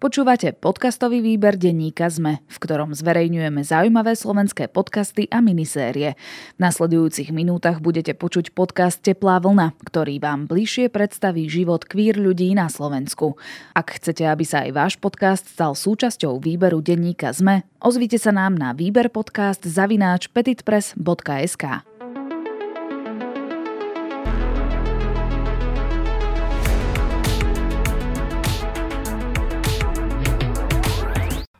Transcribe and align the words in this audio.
Počúvate 0.00 0.56
podcastový 0.56 1.20
výber 1.20 1.60
denníka 1.60 2.08
ZME, 2.08 2.40
v 2.48 2.56
ktorom 2.56 2.96
zverejňujeme 2.96 3.60
zaujímavé 3.60 4.16
slovenské 4.16 4.72
podcasty 4.72 5.28
a 5.28 5.44
minisérie. 5.44 6.16
V 6.56 6.60
nasledujúcich 6.64 7.28
minútach 7.36 7.84
budete 7.84 8.16
počuť 8.16 8.56
podcast 8.56 9.04
Teplá 9.04 9.44
vlna, 9.44 9.76
ktorý 9.84 10.16
vám 10.16 10.48
bližšie 10.48 10.88
predstaví 10.88 11.52
život 11.52 11.84
kvír 11.84 12.16
ľudí 12.16 12.48
na 12.56 12.72
Slovensku. 12.72 13.36
Ak 13.76 14.00
chcete, 14.00 14.24
aby 14.24 14.48
sa 14.48 14.64
aj 14.64 14.70
váš 14.72 14.94
podcast 14.96 15.44
stal 15.44 15.76
súčasťou 15.76 16.40
výberu 16.40 16.80
denníka 16.80 17.36
ZME, 17.36 17.68
ozvite 17.84 18.16
sa 18.16 18.32
nám 18.32 18.56
na 18.56 18.72
výber 18.72 19.12
podcast 19.12 19.60
zavináč 19.68 20.32
petitpress.sk. 20.32 21.89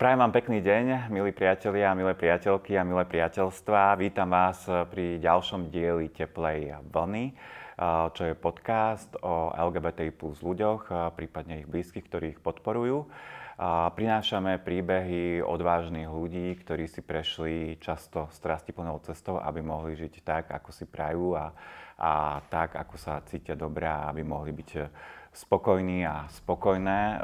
Prajem 0.01 0.17
vám 0.17 0.33
pekný 0.33 0.65
deň, 0.65 1.13
milí 1.13 1.29
priatelia, 1.29 1.93
milé 1.93 2.17
priateľky 2.17 2.73
a 2.73 2.89
milé 2.89 3.05
priateľstva. 3.05 4.01
Vítam 4.01 4.33
vás 4.33 4.65
pri 4.65 5.21
ďalšom 5.21 5.69
dieli 5.69 6.09
Teplej 6.09 6.73
vlny, 6.89 7.37
čo 8.17 8.23
je 8.25 8.33
podcast 8.33 9.13
o 9.21 9.53
LGBTI 9.53 10.09
plus 10.17 10.41
ľuďoch, 10.41 11.13
prípadne 11.13 11.61
ich 11.61 11.69
blízkych, 11.69 12.09
ktorí 12.09 12.33
ich 12.33 12.41
podporujú. 12.41 13.13
Prinášame 13.93 14.57
príbehy 14.65 15.45
odvážnych 15.45 16.09
ľudí, 16.09 16.57
ktorí 16.65 16.89
si 16.89 17.05
prešli 17.05 17.77
často 17.77 18.33
strastiplnou 18.33 19.05
cestou, 19.05 19.37
aby 19.37 19.61
mohli 19.61 20.01
žiť 20.01 20.25
tak, 20.25 20.49
ako 20.49 20.73
si 20.73 20.89
prajú 20.89 21.37
a, 21.37 21.53
a 22.01 22.41
tak, 22.49 22.73
ako 22.73 22.97
sa 22.97 23.21
cítia 23.29 23.53
dobre 23.53 23.85
a 23.85 24.09
aby 24.09 24.25
mohli 24.25 24.57
byť 24.57 24.71
spokojní 25.37 26.09
a 26.09 26.25
spokojné. 26.33 27.21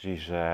Čiže 0.00 0.44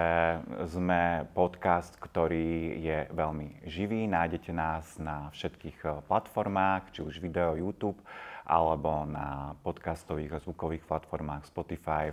sme 0.67 1.23
podcast, 1.31 1.95
ktorý 2.03 2.83
je 2.83 3.07
veľmi 3.15 3.63
živý. 3.63 4.11
Nájdete 4.11 4.51
nás 4.51 4.99
na 4.99 5.31
všetkých 5.31 5.79
eh, 5.87 5.91
platformách, 6.03 6.91
či 6.91 7.07
už 7.07 7.23
video, 7.23 7.55
YouTube, 7.55 7.95
alebo 8.43 9.07
na 9.07 9.55
podcastových 9.63 10.35
a 10.35 10.43
zvukových 10.43 10.83
platformách 10.91 11.47
Spotify 11.47 12.11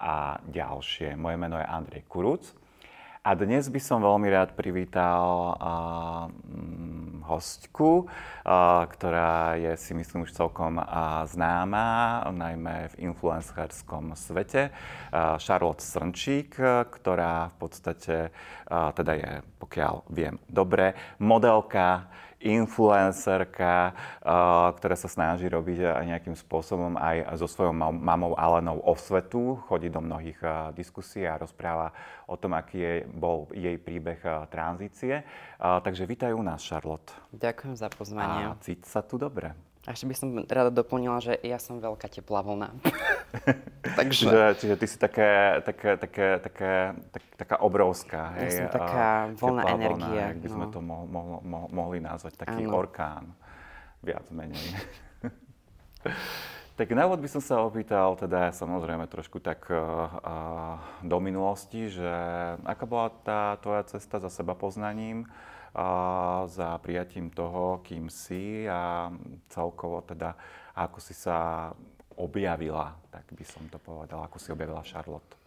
a 0.00 0.40
ďalšie. 0.40 1.20
Moje 1.20 1.36
meno 1.36 1.60
je 1.60 1.68
Andrej 1.68 2.08
Kuruc. 2.08 2.48
A 3.20 3.36
dnes 3.36 3.68
by 3.68 3.76
som 3.76 4.00
veľmi 4.00 4.32
rád 4.32 4.56
privítal 4.56 5.52
uh, 5.52 6.32
hostku, 7.28 8.10
ktorá 8.88 9.54
je 9.54 9.76
si 9.78 9.92
myslím 9.94 10.26
už 10.26 10.34
celkom 10.34 10.82
známa, 11.30 12.24
najmä 12.32 12.90
v 12.96 13.12
influencerskom 13.12 14.18
svete. 14.18 14.74
Charlotte 15.38 15.84
Srnčík, 15.84 16.58
ktorá 16.90 17.54
v 17.54 17.56
podstate 17.60 18.16
teda 18.66 19.12
je, 19.14 19.32
pokiaľ 19.62 19.94
viem 20.10 20.40
dobre, 20.50 20.98
modelka, 21.22 22.10
influencerka, 22.40 23.92
ktorá 24.74 24.96
sa 24.96 25.08
snaží 25.12 25.44
robiť 25.46 25.92
aj 25.92 26.04
nejakým 26.08 26.36
spôsobom 26.36 26.96
aj 26.96 27.36
so 27.36 27.46
svojou 27.46 27.76
mamou 27.76 28.32
Alenou 28.34 28.80
osvetu, 28.80 29.60
chodí 29.68 29.92
do 29.92 30.00
mnohých 30.00 30.40
diskusí 30.72 31.28
a 31.28 31.36
rozpráva 31.38 31.92
o 32.24 32.34
tom, 32.40 32.56
aký 32.56 32.78
je, 32.80 32.94
bol 33.06 33.46
jej 33.52 33.76
príbeh 33.76 34.48
tranzície. 34.48 35.22
Takže 35.60 36.08
vítajú 36.08 36.40
nás, 36.40 36.64
Charlotte. 36.64 37.12
Ďakujem 37.36 37.74
za 37.76 37.88
pozvanie. 37.92 38.50
A 38.50 38.58
cíť 38.58 38.88
sa 38.88 39.04
tu 39.04 39.20
dobre. 39.20 39.52
A 39.88 39.96
ešte 39.96 40.04
by 40.04 40.14
som 40.16 40.28
rada 40.44 40.68
doplnila, 40.68 41.24
že 41.24 41.40
ja 41.40 41.56
som 41.56 41.80
veľká 41.80 42.04
teplá 42.12 42.44
vlna. 42.44 42.68
Takže... 43.98 44.28
čiže, 44.28 44.42
čiže 44.60 44.74
ty 44.76 44.86
si 44.86 44.96
také, 45.00 45.64
také, 45.64 45.96
také, 45.96 46.26
také, 46.36 46.72
tak, 47.08 47.22
taká 47.40 47.56
obrovská, 47.64 48.36
hej? 48.36 48.44
Ja 48.44 48.50
som 48.52 48.66
taká 48.68 49.08
voľná 49.40 49.62
energia. 49.72 50.36
Vlna, 50.36 50.42
by 50.44 50.48
sme 50.52 50.66
no. 50.68 50.72
to 50.76 50.80
mo, 50.84 50.98
mo, 51.08 51.22
mo, 51.40 51.58
mohli 51.72 51.96
nazvať, 52.04 52.36
taký 52.36 52.68
ano. 52.68 52.76
orkán, 52.76 53.32
viac 54.04 54.28
menej. 54.28 54.60
tak 56.76 56.92
na 56.92 57.08
úvod 57.08 57.24
by 57.24 57.28
som 57.32 57.40
sa 57.40 57.64
opýtal, 57.64 58.20
teda 58.20 58.52
samozrejme 58.52 59.08
trošku 59.08 59.40
tak 59.40 59.64
uh, 59.72 60.76
do 61.00 61.16
minulosti, 61.24 61.88
že 61.88 62.12
aká 62.68 62.84
bola 62.84 63.08
tá 63.24 63.56
tvoja 63.64 63.88
cesta 63.88 64.20
za 64.20 64.28
seba 64.28 64.52
poznaním, 64.52 65.24
za 66.46 66.68
prijatím 66.82 67.30
toho, 67.30 67.78
kým 67.86 68.10
si 68.10 68.66
a 68.66 69.10
celkovo 69.48 70.02
teda 70.02 70.34
ako 70.74 70.98
si 70.98 71.14
sa 71.14 71.70
objavila, 72.16 72.94
tak 73.10 73.24
by 73.32 73.44
som 73.46 73.64
to 73.70 73.78
povedala, 73.80 74.28
ako 74.28 74.36
si 74.36 74.52
objavila 74.52 74.84
Charlotte. 74.84 75.40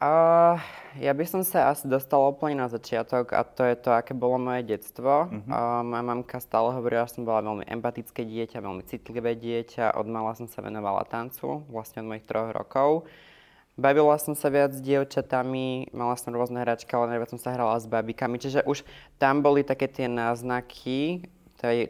Uh, 0.00 0.56
ja 0.96 1.12
by 1.12 1.28
som 1.28 1.44
sa 1.44 1.68
asi 1.68 1.84
dostala 1.84 2.32
úplne 2.32 2.56
na 2.56 2.72
začiatok 2.72 3.36
a 3.36 3.44
to 3.44 3.68
je 3.68 3.76
to, 3.76 3.92
aké 3.92 4.16
bolo 4.16 4.40
moje 4.40 4.64
detstvo. 4.64 5.28
Uh-huh. 5.28 5.44
Uh, 5.44 5.84
moja 5.84 6.00
mamka 6.00 6.40
stále 6.40 6.72
hovorila, 6.72 7.04
že 7.04 7.20
som 7.20 7.28
bola 7.28 7.44
veľmi 7.44 7.68
empatické 7.68 8.24
dieťa, 8.24 8.64
veľmi 8.64 8.80
citlivé 8.88 9.36
dieťa. 9.36 10.00
Od 10.00 10.08
mala 10.08 10.32
som 10.40 10.48
sa 10.48 10.64
venovala 10.64 11.04
tancu, 11.04 11.68
vlastne 11.68 12.00
od 12.00 12.16
mojich 12.16 12.24
troch 12.24 12.48
rokov. 12.48 13.04
Bavila 13.80 14.20
som 14.20 14.36
sa 14.36 14.52
viac 14.52 14.76
s 14.76 14.84
dievčatami, 14.84 15.88
mala 15.96 16.12
som 16.20 16.36
rôzne 16.36 16.60
hračky, 16.60 16.92
ale 16.92 17.16
najviac 17.16 17.32
som 17.32 17.40
sa 17.40 17.56
hrala 17.56 17.80
s 17.80 17.88
babikami, 17.88 18.36
čiže 18.36 18.60
už 18.68 18.84
tam 19.16 19.40
boli 19.40 19.64
také 19.64 19.88
tie 19.88 20.04
náznaky 20.04 21.24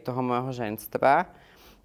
toho 0.07 0.21
môjho 0.23 0.55
ženstva. 0.55 1.27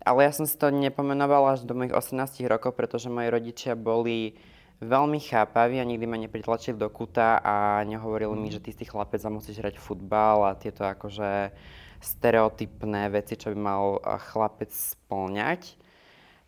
Ale 0.06 0.22
ja 0.22 0.30
som 0.30 0.46
si 0.46 0.54
to 0.54 0.70
nepomenovala 0.70 1.58
až 1.58 1.66
do 1.66 1.74
mojich 1.74 1.90
18 1.90 2.38
rokov, 2.46 2.78
pretože 2.78 3.10
moji 3.10 3.34
rodičia 3.34 3.74
boli 3.74 4.38
veľmi 4.78 5.18
chápaví 5.18 5.82
a 5.82 5.88
nikdy 5.88 6.06
ma 6.06 6.22
nepritlačili 6.22 6.78
do 6.78 6.86
kuta 6.86 7.42
a 7.42 7.82
nehovorili 7.82 8.38
mi, 8.38 8.54
že 8.54 8.62
ty 8.62 8.70
si 8.70 8.86
chlapec 8.86 9.18
a 9.26 9.34
musíš 9.34 9.58
hrať 9.58 9.82
futbal 9.82 10.46
a 10.46 10.54
tieto 10.54 10.86
akože 10.86 11.50
stereotypné 11.98 13.10
veci, 13.10 13.34
čo 13.34 13.50
by 13.50 13.58
mal 13.58 13.98
chlapec 14.30 14.70
splňať. 14.70 15.82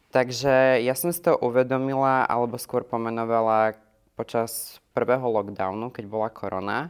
Takže 0.09 0.81
ja 0.81 0.95
som 0.97 1.13
si 1.13 1.21
to 1.21 1.37
uvedomila, 1.37 2.25
alebo 2.25 2.57
skôr 2.57 2.81
pomenovala 2.81 3.77
počas 4.17 4.81
prvého 4.97 5.29
lockdownu, 5.29 5.93
keď 5.93 6.05
bola 6.09 6.29
korona, 6.33 6.89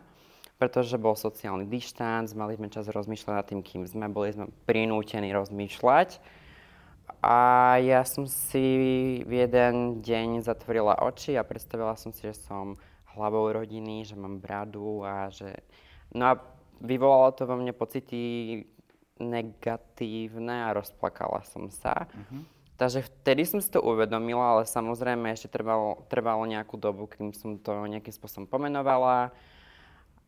pretože 0.56 0.94
bol 0.98 1.18
sociálny 1.18 1.66
dištanc, 1.66 2.30
mali 2.38 2.54
sme 2.54 2.70
čas 2.70 2.86
rozmýšľať 2.86 3.34
nad 3.34 3.46
tým, 3.46 3.60
kým 3.62 3.82
sme, 3.86 4.06
boli 4.06 4.30
sme 4.34 4.46
prinútení 4.66 5.34
rozmýšľať. 5.34 6.18
A 7.18 7.38
ja 7.82 8.06
som 8.06 8.30
si 8.30 8.66
v 9.26 9.32
jeden 9.42 9.98
deň 9.98 10.46
zatvorila 10.46 11.02
oči 11.02 11.34
a 11.34 11.42
predstavila 11.42 11.98
som 11.98 12.14
si, 12.14 12.22
že 12.22 12.38
som 12.38 12.78
hlavou 13.18 13.50
rodiny, 13.50 14.06
že 14.06 14.14
mám 14.14 14.38
bradu 14.38 15.02
a 15.02 15.26
že... 15.34 15.50
No 16.14 16.30
a 16.30 16.38
vyvolalo 16.78 17.34
to 17.34 17.42
vo 17.50 17.58
mne 17.58 17.74
pocity 17.74 18.62
negatívne 19.18 20.70
a 20.70 20.74
rozplakala 20.78 21.42
som 21.42 21.66
sa. 21.74 22.06
Uh-huh. 22.06 22.46
Takže 22.78 23.10
vtedy 23.10 23.42
som 23.42 23.58
si 23.58 23.66
to 23.74 23.82
uvedomila, 23.82 24.54
ale 24.54 24.62
samozrejme 24.62 25.34
ešte 25.34 25.50
trvalo, 25.50 26.06
trvalo 26.06 26.46
nejakú 26.46 26.78
dobu, 26.78 27.10
kým 27.10 27.34
som 27.34 27.58
to 27.58 27.74
nejakým 27.74 28.14
spôsobom 28.14 28.46
pomenovala. 28.46 29.34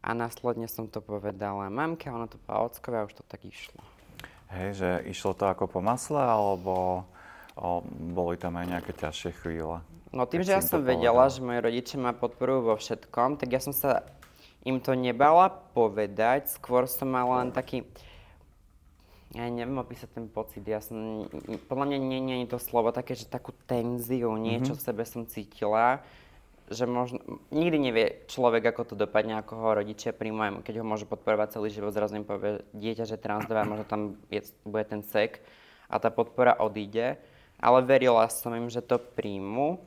A 0.03 0.11
následne 0.19 0.67
som 0.67 0.91
to 0.91 0.99
povedala 0.99 1.71
mamke, 1.71 2.11
ona 2.11 2.27
to 2.27 2.43
povedala 2.43 2.67
ockovi 2.67 2.97
a 2.99 3.07
už 3.07 3.15
to 3.21 3.25
tak 3.29 3.47
išlo. 3.47 3.79
Hej, 4.51 4.83
že 4.83 4.91
išlo 5.07 5.31
to 5.39 5.47
ako 5.47 5.71
po 5.71 5.79
masle, 5.79 6.19
alebo 6.19 7.07
o, 7.55 7.87
boli 7.87 8.35
tam 8.35 8.59
aj 8.59 8.67
nejaké 8.67 8.93
ťažšie 8.99 9.31
chvíle? 9.47 9.79
No 10.11 10.27
tým, 10.27 10.43
že 10.43 10.59
ja 10.59 10.65
som 10.65 10.83
vedela, 10.83 11.31
že 11.31 11.39
moji 11.39 11.63
rodičia 11.63 12.03
ma 12.03 12.11
podporujú 12.11 12.67
vo 12.67 12.75
všetkom, 12.75 13.39
tak 13.39 13.55
ja 13.55 13.63
som 13.63 13.71
sa 13.71 14.03
im 14.67 14.83
to 14.83 14.99
nebala 14.99 15.55
povedať, 15.71 16.51
skôr 16.51 16.91
som 16.91 17.15
mala 17.15 17.47
len 17.47 17.55
taký, 17.55 17.87
ja 19.31 19.47
neviem 19.47 19.79
opísať 19.79 20.11
ten 20.11 20.27
pocit. 20.27 20.67
Ja 20.67 20.83
som, 20.83 21.31
podľa 21.71 21.87
mňa 21.87 21.99
nie, 22.03 22.19
nie 22.19 22.37
je 22.43 22.55
to 22.55 22.59
slovo 22.59 22.91
také, 22.91 23.15
že 23.15 23.31
takú 23.31 23.55
tenziu, 23.71 24.35
niečo 24.35 24.75
mm-hmm. 24.75 24.83
v 24.83 24.87
sebe 24.91 25.03
som 25.07 25.23
cítila, 25.23 26.03
že 26.71 26.87
možno, 26.87 27.19
nikdy 27.51 27.77
nevie 27.79 28.07
človek, 28.31 28.75
ako 28.75 28.95
to 28.95 28.95
dopadne, 28.95 29.39
ako 29.39 29.53
ho 29.59 29.69
rodičia 29.79 30.15
príjmajú, 30.15 30.63
keď 30.63 30.83
ho 30.83 30.87
môže 30.87 31.07
podporovať 31.07 31.59
celý 31.59 31.71
život, 31.75 31.95
zrazu 31.95 32.19
im 32.19 32.27
povie 32.27 32.63
dieťa, 32.75 33.07
že 33.07 33.19
transdová, 33.19 33.67
možno 33.67 33.87
tam 33.87 34.15
je, 34.31 34.47
bude 34.63 34.87
ten 34.87 35.03
sek 35.03 35.43
a 35.91 35.99
tá 35.99 36.15
podpora 36.15 36.59
odíde. 36.59 37.19
Ale 37.59 37.85
verila 37.85 38.25
som 38.31 38.55
im, 38.57 38.71
že 38.73 38.81
to 38.81 38.97
príjmu. 38.97 39.83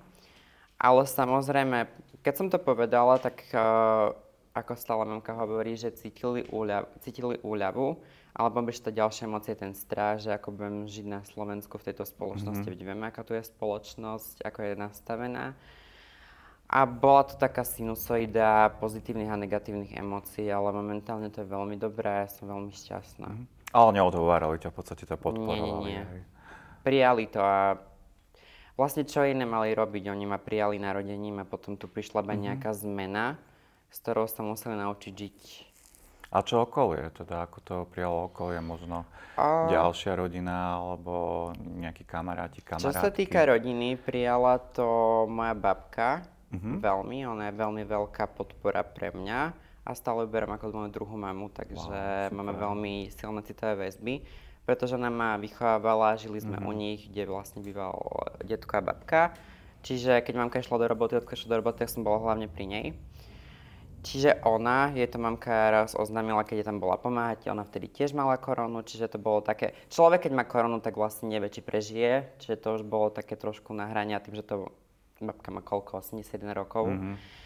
Ale 0.78 1.08
samozrejme, 1.08 1.88
keď 2.22 2.34
som 2.36 2.48
to 2.52 2.60
povedala, 2.62 3.18
tak 3.18 3.48
uh, 3.56 4.14
ako 4.54 4.78
stále 4.78 5.08
mamka 5.08 5.34
hovorí, 5.34 5.74
že 5.74 5.96
cítili, 5.96 6.46
úľav, 6.52 6.86
cítili 7.02 7.40
úľavu, 7.42 7.98
alebo 8.34 8.66
ešte 8.66 8.90
ďalšia 8.90 9.30
emócie, 9.30 9.54
ten 9.54 9.78
strach, 9.78 10.18
že 10.18 10.34
ako 10.34 10.58
budem 10.58 10.90
žiť 10.90 11.06
na 11.06 11.22
Slovensku 11.22 11.78
v 11.78 11.94
tejto 11.94 12.02
spoločnosti, 12.10 12.66
mm-hmm. 12.66 12.88
vieme, 12.90 13.06
aká 13.06 13.22
tu 13.22 13.38
je 13.38 13.46
spoločnosť, 13.46 14.42
ako 14.42 14.60
je 14.66 14.74
nastavená. 14.74 15.54
A 16.66 16.90
bola 16.90 17.30
to 17.30 17.38
taká 17.38 17.62
sinusoida 17.62 18.74
pozitívnych 18.82 19.30
a 19.30 19.38
negatívnych 19.38 19.94
emócií, 19.94 20.50
ale 20.50 20.74
momentálne 20.74 21.30
to 21.30 21.46
je 21.46 21.54
veľmi 21.54 21.78
dobré 21.78 22.26
ja 22.26 22.30
som 22.34 22.50
veľmi 22.50 22.74
šťastná. 22.74 23.30
Mm-hmm. 23.30 23.48
Ale 23.74 23.90
neodhovárali 24.02 24.58
ťa, 24.58 24.74
v 24.74 24.78
podstate 24.82 25.06
to 25.06 25.14
podporovali. 25.14 25.94
Nie, 25.94 26.02
nie, 26.02 26.26
nie. 26.26 26.26
Prijali 26.82 27.30
to 27.30 27.38
a 27.38 27.78
vlastne 28.74 29.06
čo 29.06 29.22
iné 29.22 29.46
mali 29.46 29.78
robiť? 29.78 30.10
Oni 30.10 30.26
ma 30.26 30.42
prijali 30.42 30.82
narodením 30.82 31.38
a 31.38 31.46
potom 31.46 31.78
tu 31.78 31.86
prišla 31.86 32.26
mm-hmm. 32.26 32.42
nejaká 32.50 32.74
zmena, 32.74 33.38
s 33.94 34.02
ktorou 34.02 34.26
sa 34.26 34.42
museli 34.42 34.74
naučiť 34.74 35.14
žiť. 35.14 35.40
A 36.34 36.42
čo 36.42 36.66
okolie? 36.66 37.14
Teda 37.14 37.46
ako 37.46 37.58
to 37.62 37.76
prijalo 37.94 38.34
okolie? 38.34 38.58
Možno 38.58 39.06
a... 39.38 39.70
ďalšia 39.70 40.18
rodina 40.18 40.82
alebo 40.82 41.54
nejakí 41.56 42.02
kamaráti, 42.10 42.66
kamarátky? 42.66 42.90
Čo 42.90 42.98
sa 42.98 43.14
týka 43.14 43.46
rodiny, 43.46 44.02
prijala 44.02 44.58
to 44.58 45.24
moja 45.30 45.54
babka 45.54 46.26
mm-hmm. 46.50 46.82
veľmi. 46.82 47.18
Ona 47.30 47.44
je 47.50 47.54
veľmi 47.54 47.84
veľká 47.86 48.34
podpora 48.34 48.82
pre 48.82 49.14
mňa 49.14 49.40
a 49.86 49.90
stále 49.94 50.26
ju 50.26 50.34
beriem 50.34 50.58
ako 50.58 50.74
moju 50.74 50.90
druhú 50.90 51.16
mamu, 51.20 51.54
takže 51.54 52.32
wow, 52.32 52.34
máme 52.34 52.56
veľmi 52.56 53.14
silné 53.14 53.46
citové 53.46 53.88
väzby 53.88 54.24
pretože 54.64 54.96
ona 54.96 55.12
ma 55.12 55.36
vychovávala, 55.36 56.16
žili 56.16 56.40
sme 56.40 56.56
mm-hmm. 56.56 56.72
u 56.72 56.74
nich, 56.74 57.02
kde 57.12 57.28
vlastne 57.28 57.60
býval 57.60 58.00
detko 58.48 58.80
a 58.80 58.82
babka. 58.82 59.22
Čiže 59.84 60.24
keď 60.24 60.34
mamka 60.40 60.64
išla 60.64 60.80
do 60.80 60.88
roboty, 60.88 61.20
odko 61.20 61.36
išla 61.36 61.52
do 61.52 61.60
roboty, 61.60 61.84
tak 61.84 61.92
som 61.92 62.08
bola 62.08 62.24
hlavne 62.24 62.48
pri 62.48 62.66
nej. 62.72 62.86
Čiže 64.04 64.44
ona, 64.44 64.92
jej 64.92 65.08
to 65.08 65.16
mamka 65.16 65.72
raz 65.72 65.96
oznámila, 65.96 66.44
keď 66.44 66.60
je 66.60 66.68
tam 66.68 66.84
bola 66.84 67.00
pomáhať, 67.00 67.48
ona 67.48 67.64
vtedy 67.64 67.88
tiež 67.88 68.12
mala 68.12 68.36
koronu, 68.36 68.84
čiže 68.84 69.16
to 69.16 69.18
bolo 69.18 69.40
také, 69.40 69.72
človek 69.88 70.28
keď 70.28 70.32
má 70.36 70.44
koronu, 70.44 70.84
tak 70.84 71.00
vlastne 71.00 71.32
nevie, 71.32 71.48
či 71.48 71.64
prežije, 71.64 72.36
čiže 72.44 72.60
to 72.60 72.68
už 72.78 72.84
bolo 72.84 73.08
také 73.08 73.40
trošku 73.40 73.72
na 73.72 73.88
hrania 73.88 74.20
tým, 74.20 74.36
že 74.36 74.44
to 74.44 74.76
babka 75.24 75.56
má 75.56 75.64
koľko, 75.64 76.04
81 76.04 76.52
rokov. 76.52 76.92
Mm-hmm 76.92 77.44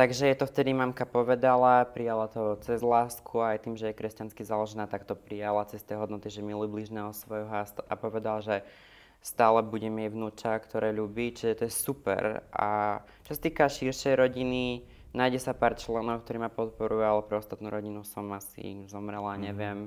Takže 0.00 0.32
je 0.32 0.36
to 0.40 0.48
vtedy 0.48 0.72
mamka 0.72 1.04
povedala, 1.04 1.84
prijala 1.84 2.24
to 2.24 2.56
cez 2.64 2.80
lásku 2.80 3.36
aj 3.36 3.68
tým, 3.68 3.76
že 3.76 3.92
je 3.92 3.98
kresťansky 4.00 4.40
založená, 4.48 4.88
tak 4.88 5.04
to 5.04 5.12
prijala 5.12 5.68
cez 5.68 5.84
tie 5.84 5.92
hodnoty, 5.92 6.32
že 6.32 6.40
miluje 6.40 6.72
bližného 6.72 7.12
svojho 7.12 7.52
a 7.68 7.94
povedala, 8.00 8.40
že 8.40 8.56
stále 9.20 9.60
budem 9.60 9.92
jej 10.00 10.08
vnúča, 10.08 10.56
ktoré 10.56 10.96
ľubí, 10.96 11.36
čiže 11.36 11.52
to 11.52 11.62
je 11.68 11.72
super. 11.84 12.40
A 12.48 13.00
čo 13.28 13.36
sa 13.36 13.40
týka 13.44 13.68
širšej 13.68 14.14
rodiny, 14.16 14.88
nájde 15.12 15.38
sa 15.42 15.52
pár 15.56 15.74
členov, 15.74 16.22
ktorí 16.22 16.38
ma 16.38 16.50
podporujú, 16.50 17.02
ale 17.02 17.22
pre 17.26 17.36
ostatnú 17.38 17.70
rodinu 17.70 18.06
som 18.06 18.26
asi 18.34 18.86
zomrela, 18.86 19.34
mm. 19.36 19.42
neviem. 19.42 19.78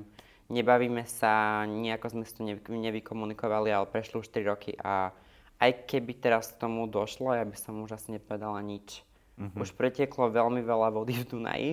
Nebavíme 0.52 1.08
sa, 1.08 1.64
nejako 1.64 2.20
sme 2.20 2.24
si 2.28 2.32
to 2.36 2.44
nevykomunikovali, 2.68 3.72
ale 3.72 3.88
prešli 3.88 4.20
už 4.20 4.28
3 4.28 4.44
roky 4.44 4.76
a 4.76 5.08
aj 5.56 5.88
keby 5.88 6.20
teraz 6.20 6.52
k 6.52 6.60
tomu 6.60 6.84
došlo, 6.84 7.32
ja 7.32 7.48
by 7.48 7.56
som 7.56 7.80
už 7.80 7.96
asi 7.96 8.20
nepovedala 8.20 8.60
nič. 8.60 9.00
Uh-huh. 9.40 9.64
Už 9.64 9.72
preteklo 9.72 10.28
veľmi 10.28 10.60
veľa 10.60 10.92
vody 10.94 11.16
v 11.16 11.24
Dunaji 11.24 11.72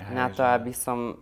Hej, 0.00 0.14
na 0.16 0.26
to, 0.32 0.42
že... 0.42 0.48
aby 0.56 0.72
som, 0.72 1.20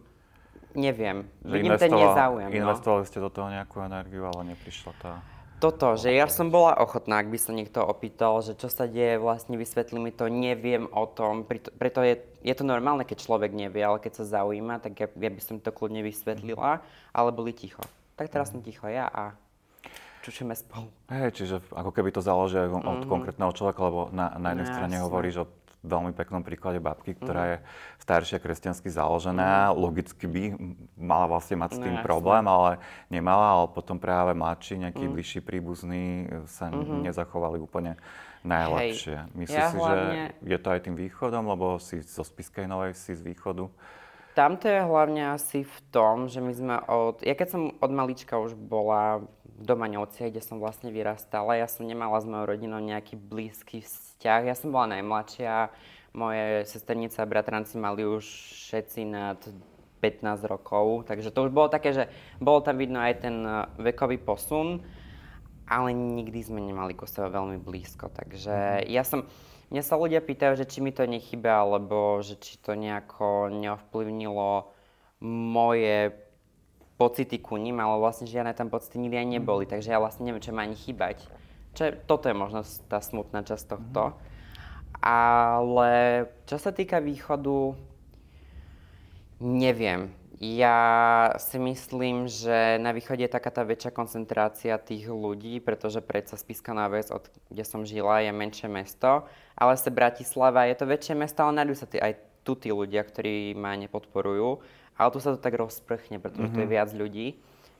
neviem, 0.73 1.27
že 1.43 1.51
vidím 1.51 1.75
ten 1.75 1.93
nezáujem. 1.93 2.49
No. 2.49 2.57
Investovali 2.71 3.03
no. 3.03 3.09
ste 3.11 3.19
do 3.19 3.31
toho 3.35 3.49
nejakú 3.51 3.77
energiu, 3.83 4.23
ale 4.31 4.55
neprišla 4.55 4.93
tá... 5.03 5.13
Toto, 5.63 5.97
že 5.97 6.13
ja 6.13 6.29
som 6.29 6.53
bola 6.53 6.77
ochotná, 6.77 7.23
ak 7.23 7.31
by 7.31 7.39
sa 7.41 7.55
niekto 7.55 7.81
opýtal, 7.81 8.43
že 8.45 8.53
čo 8.59 8.69
sa 8.69 8.85
deje, 8.85 9.17
vlastne 9.17 9.57
vysvetli 9.57 9.97
mi 9.97 10.13
to, 10.13 10.29
neviem 10.29 10.91
o 10.93 11.09
tom, 11.09 11.47
preto, 11.49 12.05
je, 12.05 12.21
je 12.45 12.55
to 12.55 12.67
normálne, 12.67 13.07
keď 13.07 13.25
človek 13.25 13.55
nevie, 13.55 13.81
ale 13.81 14.03
keď 14.03 14.21
sa 14.21 14.43
zaujíma, 14.43 14.83
tak 14.85 14.93
ja, 15.01 15.09
ja 15.09 15.31
by 15.33 15.41
som 15.41 15.57
to 15.63 15.73
kľudne 15.73 16.05
vysvetlila, 16.05 16.85
ale 17.17 17.31
boli 17.33 17.57
ticho. 17.57 17.81
Tak 18.15 18.29
teraz 18.29 18.53
som 18.53 18.61
ticho 18.61 18.85
ja 18.91 19.09
a 19.09 19.33
čučíme 20.25 20.57
spolu. 20.57 20.89
Hej, 21.13 21.37
čiže 21.37 21.57
ako 21.73 21.93
keby 21.93 22.09
to 22.13 22.25
záleží 22.25 22.57
od 22.57 22.81
mm-hmm. 22.81 23.09
konkrétneho 23.09 23.53
človeka, 23.53 23.81
lebo 23.85 24.01
na, 24.13 24.33
na 24.41 24.57
jednej 24.57 24.69
no, 24.69 24.73
strane 24.73 24.97
hovoríš 25.05 25.37
o 25.45 25.47
veľmi 25.85 26.17
peknom 26.17 26.41
príklade 26.41 26.81
babky, 26.81 27.13
ktorá 27.15 27.43
mm. 27.45 27.51
je 27.53 27.57
staršia 28.01 28.39
kresťansky 28.41 28.89
založená. 28.89 29.71
Mm. 29.71 29.77
Logicky 29.77 30.25
by 30.25 30.43
mala 30.97 31.29
vlastne 31.29 31.61
mať 31.61 31.77
s 31.77 31.79
tým 31.79 32.01
no, 32.01 32.03
problém, 32.03 32.45
ale 32.49 32.81
nemala, 33.13 33.61
ale 33.61 33.65
potom 33.71 34.01
práve 34.01 34.33
mladší, 34.33 34.89
nejakí 34.89 35.05
mm. 35.05 35.13
bližší 35.13 35.41
príbuzní 35.45 36.27
sa 36.49 36.73
mm-hmm. 36.73 37.05
nezachovali 37.05 37.61
úplne 37.61 38.01
najlepšie. 38.45 39.17
Hej. 39.25 39.37
Myslíš 39.37 39.61
ja 39.61 39.69
si, 39.73 39.77
hlavne... 39.77 40.05
že 40.41 40.49
je 40.49 40.59
to 40.61 40.69
aj 40.73 40.81
tým 40.85 40.97
východom, 40.97 41.45
lebo 41.49 41.81
si 41.81 42.01
zo 42.05 42.25
Spiskej 42.25 42.65
Novej, 42.65 42.97
si 42.97 43.17
z 43.17 43.23
východu? 43.25 43.69
Tamto 44.35 44.67
je 44.67 44.83
hlavne 44.83 45.31
asi 45.31 45.63
v 45.63 45.79
tom, 45.95 46.27
že 46.27 46.43
my 46.43 46.53
sme 46.53 46.77
od... 46.91 47.23
Ja 47.23 47.39
keď 47.39 47.49
som 47.55 47.63
od 47.79 47.93
malička 47.95 48.35
už 48.35 48.59
bola 48.59 49.23
v 49.55 49.63
Domaňovci, 49.63 50.35
kde 50.35 50.43
som 50.43 50.59
vlastne 50.59 50.91
vyrastala, 50.91 51.55
ja 51.55 51.71
som 51.71 51.87
nemala 51.87 52.19
s 52.19 52.27
mojou 52.27 52.51
rodinou 52.51 52.83
nejaký 52.83 53.15
blízky 53.15 53.87
vzťah. 53.87 54.51
Ja 54.51 54.59
som 54.59 54.75
bola 54.75 54.99
najmladšia, 54.99 55.71
moje 56.19 56.67
sesternice 56.67 57.23
a 57.23 57.31
bratranci 57.31 57.79
mali 57.79 58.03
už 58.03 58.27
všetci 58.27 59.01
nad 59.07 59.39
15 60.03 60.51
rokov, 60.51 61.07
takže 61.07 61.31
to 61.31 61.47
už 61.47 61.51
bolo 61.55 61.71
také, 61.71 61.95
že 61.95 62.05
bolo 62.43 62.61
tam 62.61 62.77
vidno 62.77 63.01
aj 63.01 63.25
ten 63.25 63.41
e, 63.41 63.65
vekový 63.81 64.21
posun, 64.21 64.85
ale 65.65 65.97
nikdy 65.97 66.45
sme 66.45 66.61
nemali 66.61 66.93
ku 66.93 67.09
sebe 67.09 67.33
veľmi 67.33 67.57
blízko, 67.63 68.11
takže 68.11 68.83
mhm. 68.83 68.91
ja 68.91 69.07
som... 69.07 69.25
Mňa 69.73 69.83
sa 69.85 69.97
ľudia 69.97 70.21
pýtajú, 70.21 70.61
že 70.61 70.69
či 70.69 70.85
mi 70.85 70.93
to 70.93 71.09
nechýba, 71.09 71.65
alebo 71.65 72.21
že 72.21 72.37
či 72.37 72.61
to 72.61 72.77
nejako 72.77 73.49
neovplyvnilo 73.49 74.69
moje 75.25 76.13
pocity 76.95 77.41
ku 77.43 77.57
ním, 77.59 77.81
ale 77.81 77.99
vlastne 77.99 78.29
žiadne 78.29 78.55
tam 78.55 78.71
pocity 78.71 79.01
nikdy 79.01 79.17
aj 79.19 79.29
neboli, 79.29 79.65
takže 79.67 79.91
ja 79.91 79.99
vlastne 79.99 80.29
neviem, 80.29 80.45
čo 80.45 80.55
ma 80.55 80.63
ani 80.63 80.79
chýbať. 80.79 81.27
Čo, 81.75 81.91
toto 82.07 82.31
je 82.31 82.37
možno 82.39 82.63
tá 82.87 83.03
smutná 83.03 83.43
časť 83.43 83.65
tohto. 83.67 84.15
Ale 85.03 85.93
čo 86.47 86.57
sa 86.57 86.71
týka 86.71 87.03
východu, 87.03 87.75
neviem. 89.43 90.15
Ja 90.43 91.31
si 91.39 91.63
myslím, 91.63 92.27
že 92.27 92.83
na 92.83 92.91
východe 92.91 93.23
je 93.23 93.31
taká 93.31 93.55
tá 93.55 93.63
väčšia 93.63 93.95
koncentrácia 93.95 94.75
tých 94.83 95.07
ľudí, 95.07 95.63
pretože 95.63 96.03
predsa 96.03 96.35
Spiska 96.35 96.75
Ves, 96.91 97.15
od 97.15 97.31
kde 97.55 97.63
som 97.63 97.87
žila, 97.87 98.19
je 98.19 98.35
menšie 98.35 98.67
mesto, 98.67 99.31
ale 99.55 99.79
sa 99.79 99.95
Bratislava 99.95 100.67
je 100.67 100.75
to 100.75 100.91
väčšie 100.91 101.15
mesto, 101.15 101.47
ale 101.47 101.63
nájdú 101.63 101.75
sa 101.79 101.87
tí, 101.87 102.03
aj 102.03 102.19
tu 102.43 102.59
tí 102.59 102.75
ľudia, 102.75 103.07
ktorí 103.07 103.55
ma 103.55 103.79
nepodporujú. 103.79 104.59
Ale 104.99 105.09
tu 105.15 105.19
sa 105.23 105.35
to 105.35 105.43
tak 105.43 105.55
rozprchne, 105.55 106.19
pretože 106.19 106.51
mm-hmm. 106.51 106.59
tu 106.59 106.63
je 106.63 106.69
mhm. 106.71 106.75
viac 106.75 106.91
ľudí. 106.91 107.27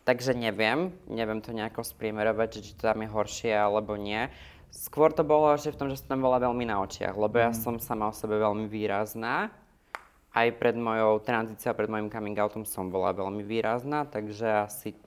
Takže 0.05 0.37
neviem, 0.37 0.93
neviem 1.09 1.41
to 1.41 1.51
nejako 1.51 1.81
spriemerovať, 1.81 2.61
či 2.61 2.77
to 2.77 2.93
tam 2.93 3.03
je 3.03 3.09
horšie 3.09 3.53
alebo 3.57 3.97
nie. 3.97 4.29
Skôr 4.69 5.11
to 5.15 5.25
bolo 5.27 5.55
ešte 5.55 5.73
v 5.73 5.79
tom, 5.81 5.89
že 5.89 6.03
som 6.03 6.19
tam 6.19 6.27
bola 6.27 6.43
veľmi 6.43 6.67
na 6.67 6.83
očiach, 6.83 7.15
lebo 7.15 7.35
mm. 7.35 7.43
ja 7.43 7.51
mhm. 7.51 7.59
som 7.59 7.75
sama 7.83 8.11
o 8.11 8.15
sebe 8.15 8.39
veľmi 8.39 8.71
výrazná. 8.71 9.51
Aj 10.35 10.49
pred 10.51 10.75
mojou 10.75 11.23
tranzíciou, 11.23 11.79
pred 11.79 11.87
mojim 11.87 12.11
coming 12.11 12.35
outom 12.43 12.67
som 12.67 12.91
bola 12.91 13.15
veľmi 13.15 13.47
výrazná, 13.47 14.03
takže 14.03 14.67
asi 14.67 14.99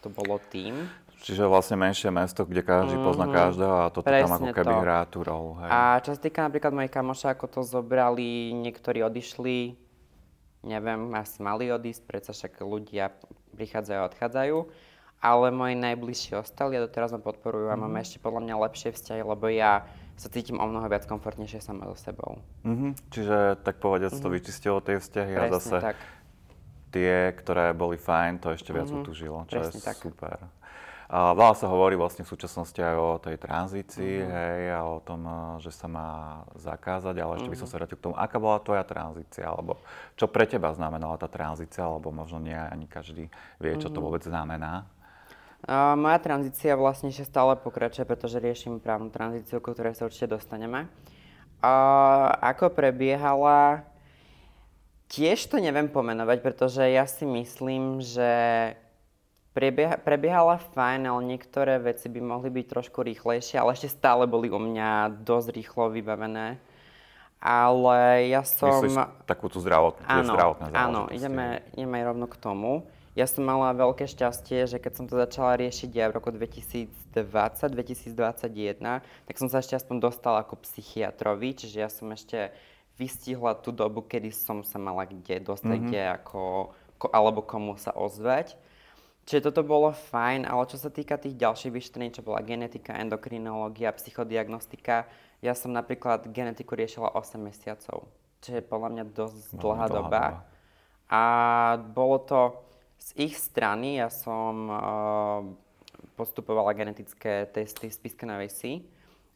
to 0.00 0.08
bolo 0.08 0.40
tým. 0.48 0.88
Čiže 1.20 1.44
vlastne 1.44 1.76
menšie 1.76 2.08
mesto, 2.08 2.48
kde 2.48 2.64
každý 2.64 2.96
mm-hmm. 2.96 3.08
pozná 3.12 3.26
každého 3.28 3.74
a 3.76 3.86
toto 3.92 4.08
Presne 4.08 4.24
tam 4.24 4.36
ako 4.40 4.46
keby 4.56 4.72
to. 4.72 4.80
hrá 4.80 4.98
tú 5.04 5.18
rolu. 5.20 5.60
Hej. 5.60 5.68
A 5.68 5.78
čo 6.00 6.10
sa 6.16 6.20
týka 6.20 6.40
napríklad 6.48 6.72
mojich 6.72 6.94
kamoša, 6.96 7.36
ako 7.36 7.46
to 7.52 7.60
zobrali, 7.60 8.56
niektorí 8.56 9.04
odišli, 9.04 9.76
neviem, 10.64 11.12
asi 11.12 11.44
mali 11.44 11.68
odísť, 11.68 12.00
predsa 12.08 12.32
však 12.32 12.64
ľudia 12.64 13.12
prichádzajú 13.52 13.98
a 14.00 14.08
odchádzajú, 14.08 14.56
ale 15.20 15.46
moji 15.52 15.76
najbližší 15.76 16.40
ostali 16.40 16.80
a 16.80 16.88
doteraz 16.88 17.12
ma 17.12 17.20
podporujú 17.20 17.68
a 17.68 17.76
mm-hmm. 17.76 17.84
máme 17.84 18.00
ešte 18.00 18.16
podľa 18.16 18.40
mňa 18.48 18.64
lepšie 18.64 18.90
vzťahy, 18.96 19.20
lebo 19.20 19.44
ja 19.52 19.84
sa 20.20 20.28
cítim 20.28 20.60
o 20.60 20.66
mnoho 20.68 20.84
viac 20.84 21.08
komfortnejšie 21.08 21.64
sama 21.64 21.88
so 21.88 21.96
sebou. 21.96 22.44
Mm-hmm. 22.68 22.90
Čiže 23.08 23.36
tak 23.64 23.80
povediať 23.80 24.12
mm-hmm. 24.12 24.24
to 24.24 24.28
mhm. 24.28 24.36
vyčistilo 24.36 24.78
tie 24.84 24.96
vzťahy 25.00 25.32
Presne 25.32 25.48
a 25.48 25.54
zase 25.56 25.76
tak. 25.80 25.96
tie, 26.92 27.32
ktoré 27.40 27.72
boli 27.72 27.96
fajn, 27.96 28.44
to 28.44 28.52
ešte 28.52 28.76
viac 28.76 28.92
mm-hmm. 28.92 29.00
utužilo, 29.00 29.48
čo 29.48 29.56
Presne 29.56 29.80
je 29.80 29.88
tak. 29.88 29.96
super. 29.96 30.36
A 31.10 31.34
veľa 31.34 31.58
sa 31.58 31.66
hovorí 31.66 31.98
vlastne 31.98 32.22
v 32.22 32.30
súčasnosti 32.30 32.78
aj 32.78 32.94
o 32.94 33.18
tej 33.18 33.34
tranzícii, 33.34 34.14
mm-hmm. 34.22 34.30
hej, 34.30 34.62
a 34.70 34.80
o 34.86 35.02
tom, 35.02 35.26
eh, 35.26 35.34
že 35.64 35.74
sa 35.74 35.90
má 35.90 36.10
zakázať, 36.54 37.18
ale 37.18 37.40
ešte 37.40 37.50
mm-hmm. 37.50 37.50
by 37.50 37.58
som 37.58 37.66
mhm. 37.66 37.72
sa 37.74 37.78
vrátil 37.80 37.96
k 37.98 38.04
tomu, 38.04 38.14
aká 38.14 38.36
bola 38.38 38.62
tvoja 38.62 38.84
tranzícia, 38.86 39.48
alebo 39.48 39.80
čo 40.14 40.30
pre 40.30 40.46
teba 40.46 40.70
znamenala 40.70 41.18
tá 41.18 41.26
tranzícia, 41.26 41.82
alebo 41.82 42.14
možno 42.14 42.38
nie 42.38 42.54
ani 42.54 42.86
každý 42.86 43.26
vie, 43.58 43.72
čo 43.80 43.88
mm-hmm. 43.88 43.94
to 43.96 43.98
mhm. 43.98 44.04
vôbec 44.06 44.22
znamená. 44.22 44.86
Uh, 45.60 45.92
moja 45.94 46.18
tranzícia 46.18 46.72
vlastne 46.72 47.12
ešte 47.12 47.28
stále 47.28 47.52
pokračuje, 47.56 48.08
pretože 48.08 48.40
riešim 48.40 48.80
právnu 48.80 49.12
tranzíciu, 49.12 49.60
ku 49.60 49.76
ktorej 49.76 49.96
sa 49.96 50.08
určite 50.08 50.32
dostaneme. 50.32 50.88
Uh, 51.60 52.32
ako 52.40 52.72
prebiehala, 52.72 53.84
tiež 55.12 55.44
to 55.52 55.60
neviem 55.60 55.92
pomenovať, 55.92 56.38
pretože 56.40 56.80
ja 56.88 57.04
si 57.04 57.28
myslím, 57.28 58.00
že 58.00 58.32
Prebieha, 59.50 59.98
prebiehala 59.98 60.62
fajn, 60.62 61.10
ale 61.10 61.20
niektoré 61.26 61.82
veci 61.82 62.06
by 62.06 62.22
mohli 62.22 62.54
byť 62.54 62.66
trošku 62.70 63.02
rýchlejšie, 63.02 63.58
ale 63.58 63.74
ešte 63.74 63.90
stále 63.90 64.30
boli 64.30 64.46
u 64.46 64.62
mňa 64.62 65.10
dosť 65.26 65.48
rýchlo 65.50 65.90
vybavené. 65.90 66.62
Ale 67.42 68.30
ja 68.30 68.46
som... 68.46 68.70
Myslíš 68.70 68.94
takú 69.26 69.50
tú 69.50 69.58
zdravotnú, 69.58 70.06
áno, 70.06 70.32
zdravotné 70.38 70.64
Áno, 70.70 71.02
ideme, 71.10 71.66
ideme 71.74 71.98
rovno 71.98 72.30
k 72.30 72.36
tomu. 72.38 72.86
Ja 73.18 73.26
som 73.26 73.42
mala 73.42 73.74
veľké 73.74 74.06
šťastie, 74.06 74.70
že 74.70 74.78
keď 74.78 74.92
som 74.94 75.10
to 75.10 75.18
začala 75.18 75.58
riešiť 75.58 75.90
ja 75.90 76.06
v 76.06 76.22
roku 76.22 76.30
2020-2021, 76.30 78.14
tak 79.26 79.34
som 79.34 79.50
sa 79.50 79.58
ešte 79.58 79.74
aspoň 79.74 79.98
dostala 79.98 80.46
ako 80.46 80.62
psychiatrovi, 80.62 81.58
čiže 81.58 81.82
ja 81.82 81.90
som 81.90 82.06
ešte 82.14 82.54
vystihla 82.94 83.58
tú 83.58 83.74
dobu, 83.74 84.06
kedy 84.06 84.30
som 84.30 84.62
sa 84.62 84.78
mala 84.78 85.10
kde 85.10 85.42
dostať, 85.42 85.74
mm-hmm. 85.74 85.90
kde 85.90 86.02
ako, 86.22 86.70
ko, 87.02 87.06
alebo 87.10 87.42
komu 87.42 87.74
sa 87.74 87.90
ozvať. 87.98 88.54
Čiže 89.26 89.50
toto 89.50 89.66
bolo 89.66 89.90
fajn, 89.90 90.46
ale 90.46 90.70
čo 90.70 90.78
sa 90.78 90.90
týka 90.90 91.18
tých 91.18 91.34
ďalších 91.34 91.74
vyšetrení, 91.74 92.14
čo 92.14 92.22
bola 92.22 92.46
genetika, 92.46 92.94
endokrinológia, 92.94 93.90
psychodiagnostika, 93.94 95.10
ja 95.42 95.58
som 95.58 95.74
napríklad 95.74 96.30
genetiku 96.30 96.78
riešila 96.78 97.10
8 97.16 97.42
mesiacov, 97.42 98.06
čo 98.38 98.50
je 98.54 98.62
podľa 98.62 98.88
mňa 98.94 99.04
dosť 99.10 99.50
no, 99.56 99.60
dlhá, 99.66 99.66
dlhá 99.66 99.86
doba. 99.88 100.04
doba. 100.04 100.24
A 101.10 101.22
bolo 101.90 102.22
to 102.22 102.69
z 103.00 103.08
ich 103.16 103.34
strany, 103.40 103.96
ja 103.96 104.12
som 104.12 104.54
uh, 104.68 105.40
postupovala 106.20 106.76
genetické 106.76 107.48
testy 107.48 107.88
z 107.88 107.96
Piskenovej 107.96 108.52
si. 108.52 108.72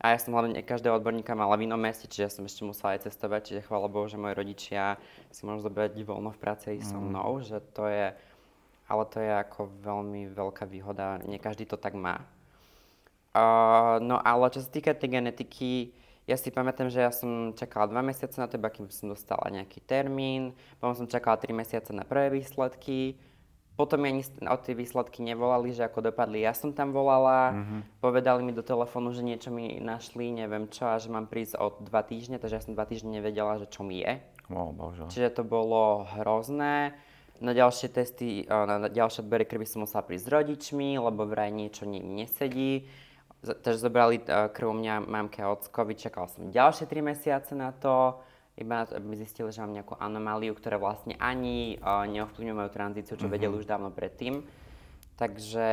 A 0.04 0.12
ja 0.12 0.20
som 0.20 0.36
hlavne 0.36 0.60
každého 0.60 1.00
odborníka 1.00 1.32
mala 1.32 1.56
v 1.56 1.64
inom 1.64 1.80
meste, 1.80 2.04
čiže 2.04 2.24
ja 2.28 2.30
som 2.30 2.44
ešte 2.44 2.60
musela 2.60 2.92
aj 2.92 3.08
cestovať, 3.08 3.40
čiže 3.48 3.64
chvála 3.64 3.88
Bohu, 3.88 4.04
že 4.04 4.20
moji 4.20 4.36
rodičia 4.36 5.00
si 5.32 5.48
môžu 5.48 5.64
zobrať 5.64 5.96
voľno 6.04 6.28
v 6.36 6.42
práci 6.44 6.76
mm. 6.76 6.84
so 6.84 7.00
mnou, 7.00 7.40
že 7.40 7.64
to 7.72 7.88
je 7.88 8.12
ale 8.84 9.02
to 9.08 9.16
je 9.20 9.32
ako 9.32 9.72
veľmi 9.80 10.28
veľká 10.28 10.68
výhoda, 10.68 11.20
nie 11.24 11.40
každý 11.40 11.64
to 11.64 11.80
tak 11.80 11.96
má. 11.96 12.20
Uh, 13.34 13.98
no 13.98 14.20
ale 14.20 14.52
čo 14.52 14.60
sa 14.62 14.70
týka 14.70 14.94
tej 14.94 15.18
genetiky, 15.18 15.90
ja 16.24 16.36
si 16.40 16.48
pamätám, 16.48 16.88
že 16.88 17.04
ja 17.04 17.12
som 17.12 17.52
čakala 17.52 17.90
dva 17.90 18.00
mesiace 18.00 18.40
na 18.40 18.48
teba, 18.48 18.72
kým 18.72 18.88
som 18.88 19.12
dostala 19.12 19.48
nejaký 19.52 19.80
termín, 19.84 20.56
potom 20.80 21.04
som 21.04 21.06
čakala 21.10 21.40
tri 21.40 21.52
mesiace 21.52 21.92
na 21.92 22.04
prvé 22.04 22.32
výsledky, 22.32 23.16
potom 23.74 24.06
mi 24.06 24.14
ani 24.14 24.22
o 24.46 24.56
tie 24.58 24.74
výsledky 24.78 25.18
nevolali, 25.26 25.74
že 25.74 25.82
ako 25.82 26.10
dopadli. 26.10 26.46
Ja 26.46 26.54
som 26.54 26.70
tam 26.70 26.94
volala, 26.94 27.50
mm-hmm. 27.50 27.80
povedali 27.98 28.46
mi 28.46 28.54
do 28.54 28.62
telefónu, 28.62 29.10
že 29.10 29.26
niečo 29.26 29.50
mi 29.50 29.82
našli, 29.82 30.30
neviem 30.30 30.70
čo, 30.70 30.86
a 30.86 31.02
že 31.02 31.10
mám 31.10 31.26
prísť 31.26 31.58
o 31.58 31.74
dva 31.82 32.06
týždne, 32.06 32.38
takže 32.38 32.54
ja 32.54 32.62
som 32.62 32.78
dva 32.78 32.86
týždne 32.86 33.18
nevedela, 33.18 33.58
že 33.58 33.66
čo 33.66 33.82
mi 33.82 33.98
je. 33.98 34.22
Oh, 34.46 34.70
bože. 34.70 35.10
Čiže 35.10 35.40
to 35.40 35.42
bolo 35.42 36.06
hrozné. 36.14 36.94
Na 37.42 37.50
ďalšie 37.50 37.90
testy, 37.90 38.46
na 38.46 38.86
ďalšie 38.86 39.26
odbery 39.26 39.42
krvi 39.42 39.66
som 39.66 39.82
musela 39.82 40.06
prísť 40.06 40.30
s 40.30 40.32
rodičmi, 40.32 40.94
lebo 41.02 41.26
vraj 41.26 41.50
niečo 41.50 41.82
nie, 41.82 41.98
nesedí. 41.98 42.86
Takže 43.42 43.90
zobrali 43.90 44.22
krv 44.24 44.70
mňa 44.70 45.04
mamke 45.04 45.42
a 45.42 45.50
ocko, 45.50 45.82
vyčakala 45.82 46.30
som 46.30 46.54
ďalšie 46.54 46.86
3 46.86 47.10
mesiace 47.10 47.52
na 47.58 47.74
to, 47.74 48.22
iba 48.54 48.86
aby 48.86 49.18
zistili, 49.18 49.50
že 49.50 49.62
mám 49.62 49.74
nejakú 49.74 49.98
anomáliu, 49.98 50.54
ktorá 50.54 50.78
vlastne 50.78 51.18
ani 51.18 51.78
uh, 51.82 52.06
neovplyvňuje 52.06 52.54
moju 52.54 52.70
tranzíciu, 52.70 53.14
čo 53.18 53.26
mm-hmm. 53.26 53.34
vedeli 53.34 53.54
už 53.58 53.66
dávno 53.66 53.90
predtým. 53.90 54.46
Takže 55.14 55.68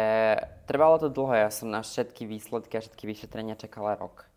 trvalo 0.69 1.01
to 1.01 1.09
dlho, 1.09 1.33
ja 1.33 1.49
som 1.49 1.69
na 1.69 1.81
všetky 1.81 2.29
výsledky 2.29 2.77
a 2.77 2.81
všetky 2.81 3.09
vyšetrenia 3.09 3.57
čakala 3.57 3.97
rok. 3.97 4.29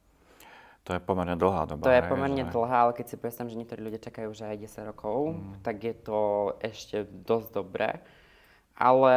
To 0.84 0.92
je 0.92 1.00
pomerne 1.00 1.36
dlhá 1.40 1.64
doba. 1.64 1.84
To 1.88 1.92
je 1.92 2.04
pomerne 2.04 2.44
že... 2.44 2.52
dlhá, 2.52 2.88
ale 2.88 2.92
keď 2.92 3.06
si 3.08 3.16
predstavím, 3.16 3.52
že 3.52 3.60
niektorí 3.64 3.80
ľudia 3.80 4.00
čakajú 4.04 4.32
už 4.32 4.44
aj 4.44 4.60
10 4.68 4.90
rokov, 4.92 5.16
mm. 5.32 5.54
tak 5.64 5.80
je 5.80 5.94
to 5.96 6.20
ešte 6.60 7.08
dosť 7.08 7.48
dobré. 7.56 8.04
Ale 8.76 9.16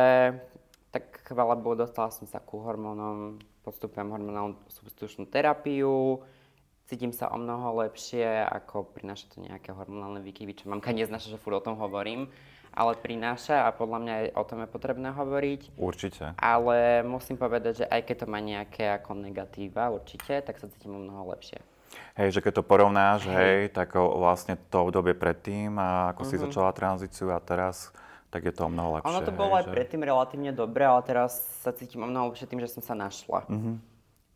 tak 0.96 1.28
chvála 1.28 1.60
Bohu, 1.60 1.76
dostala 1.76 2.08
som 2.08 2.24
sa 2.24 2.40
ku 2.40 2.64
hormónom, 2.64 3.44
postupujem 3.68 4.08
hormonálnu 4.08 4.56
substitučnú 4.72 5.28
terapiu, 5.28 6.24
cítim 6.88 7.12
sa 7.12 7.30
o 7.30 7.38
mnoho 7.38 7.84
lepšie, 7.84 8.26
ako 8.48 8.88
prináša 8.96 9.28
to 9.36 9.44
nejaké 9.44 9.76
hormonálne 9.76 10.24
výkyvy, 10.24 10.56
čo 10.56 10.72
mamka 10.72 10.96
neznáša, 10.96 11.36
že 11.36 11.42
furt 11.42 11.60
o 11.60 11.64
tom 11.64 11.76
hovorím 11.78 12.32
ale 12.78 12.94
prináša 12.94 13.66
a 13.66 13.74
podľa 13.74 14.00
mňa 14.06 14.14
aj 14.14 14.28
o 14.38 14.44
tom 14.46 14.60
je 14.62 14.70
potrebné 14.70 15.10
hovoriť. 15.10 15.62
Určite. 15.82 16.38
Ale 16.38 17.02
musím 17.02 17.42
povedať, 17.42 17.84
že 17.84 17.86
aj 17.90 18.02
keď 18.06 18.16
to 18.22 18.28
má 18.30 18.38
nejaké 18.38 18.86
ako 19.02 19.18
negatíva, 19.18 19.90
určite, 19.90 20.46
tak 20.46 20.62
sa 20.62 20.70
cítim 20.70 20.94
o 20.94 21.02
mnoho 21.02 21.34
lepšie. 21.34 21.58
Hej, 22.14 22.38
že 22.38 22.44
keď 22.46 22.62
to 22.62 22.64
porovnáš, 22.70 23.26
hej, 23.26 23.34
hej 23.34 23.62
tak 23.74 23.98
vlastne 23.98 24.62
to 24.70 24.86
obdobie 24.86 25.18
predtým 25.18 25.74
a 25.82 26.14
ako 26.14 26.22
uh-huh. 26.22 26.30
si 26.30 26.36
mhm. 26.38 26.44
začala 26.46 26.70
tranzíciu 26.70 27.34
a 27.34 27.42
teraz, 27.42 27.90
tak 28.30 28.46
je 28.46 28.54
to 28.54 28.68
o 28.68 28.70
mnoho 28.70 29.02
lepšie. 29.02 29.10
Ono 29.10 29.26
to 29.26 29.34
bolo 29.34 29.58
hej, 29.58 29.66
aj 29.66 29.66
že... 29.66 29.74
predtým 29.74 30.02
relatívne 30.06 30.52
dobre, 30.54 30.86
ale 30.86 31.02
teraz 31.02 31.42
sa 31.66 31.74
cítim 31.74 32.06
o 32.06 32.08
mnoho 32.10 32.30
lepšie 32.30 32.46
tým, 32.46 32.62
že 32.62 32.70
som 32.70 32.86
sa 32.86 32.94
našla. 32.94 33.50
Uh-huh. 33.50 33.82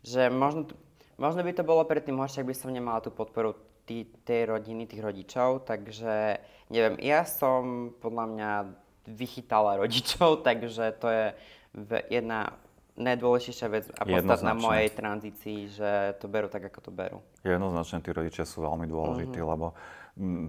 Že 0.01 0.33
možno, 0.33 0.73
možno 1.21 1.45
by 1.45 1.53
to 1.53 1.61
bolo 1.61 1.85
predtým 1.85 2.17
horšie, 2.17 2.41
ak 2.41 2.49
by 2.49 2.55
som 2.57 2.73
nemala 2.73 2.97
tú 2.97 3.13
podporu 3.13 3.53
tí, 3.85 4.09
tej 4.25 4.49
rodiny, 4.49 4.89
tých 4.89 5.05
rodičov, 5.05 5.69
takže 5.69 6.41
neviem, 6.73 6.97
ja 6.97 7.21
som 7.29 7.93
podľa 8.01 8.25
mňa 8.25 8.51
vychytala 9.05 9.77
rodičov, 9.77 10.39
takže 10.47 10.97
to 10.97 11.07
je 11.13 11.25
jedna 12.09 12.57
najdôležitejšia 12.99 13.67
vec 13.71 13.85
a 13.95 14.03
podstatná 14.03 14.51
mojej 14.51 14.91
tranzícii, 14.91 15.59
že 15.71 15.91
to 16.19 16.27
berú 16.27 16.51
tak, 16.51 16.67
ako 16.67 16.79
to 16.83 16.91
berú. 16.91 17.17
Jednoznačne 17.41 18.03
tí 18.03 18.11
rodičia 18.11 18.43
sú 18.43 18.67
veľmi 18.67 18.83
dôležití, 18.83 19.39
mm-hmm. 19.39 19.53
lebo 19.55 19.71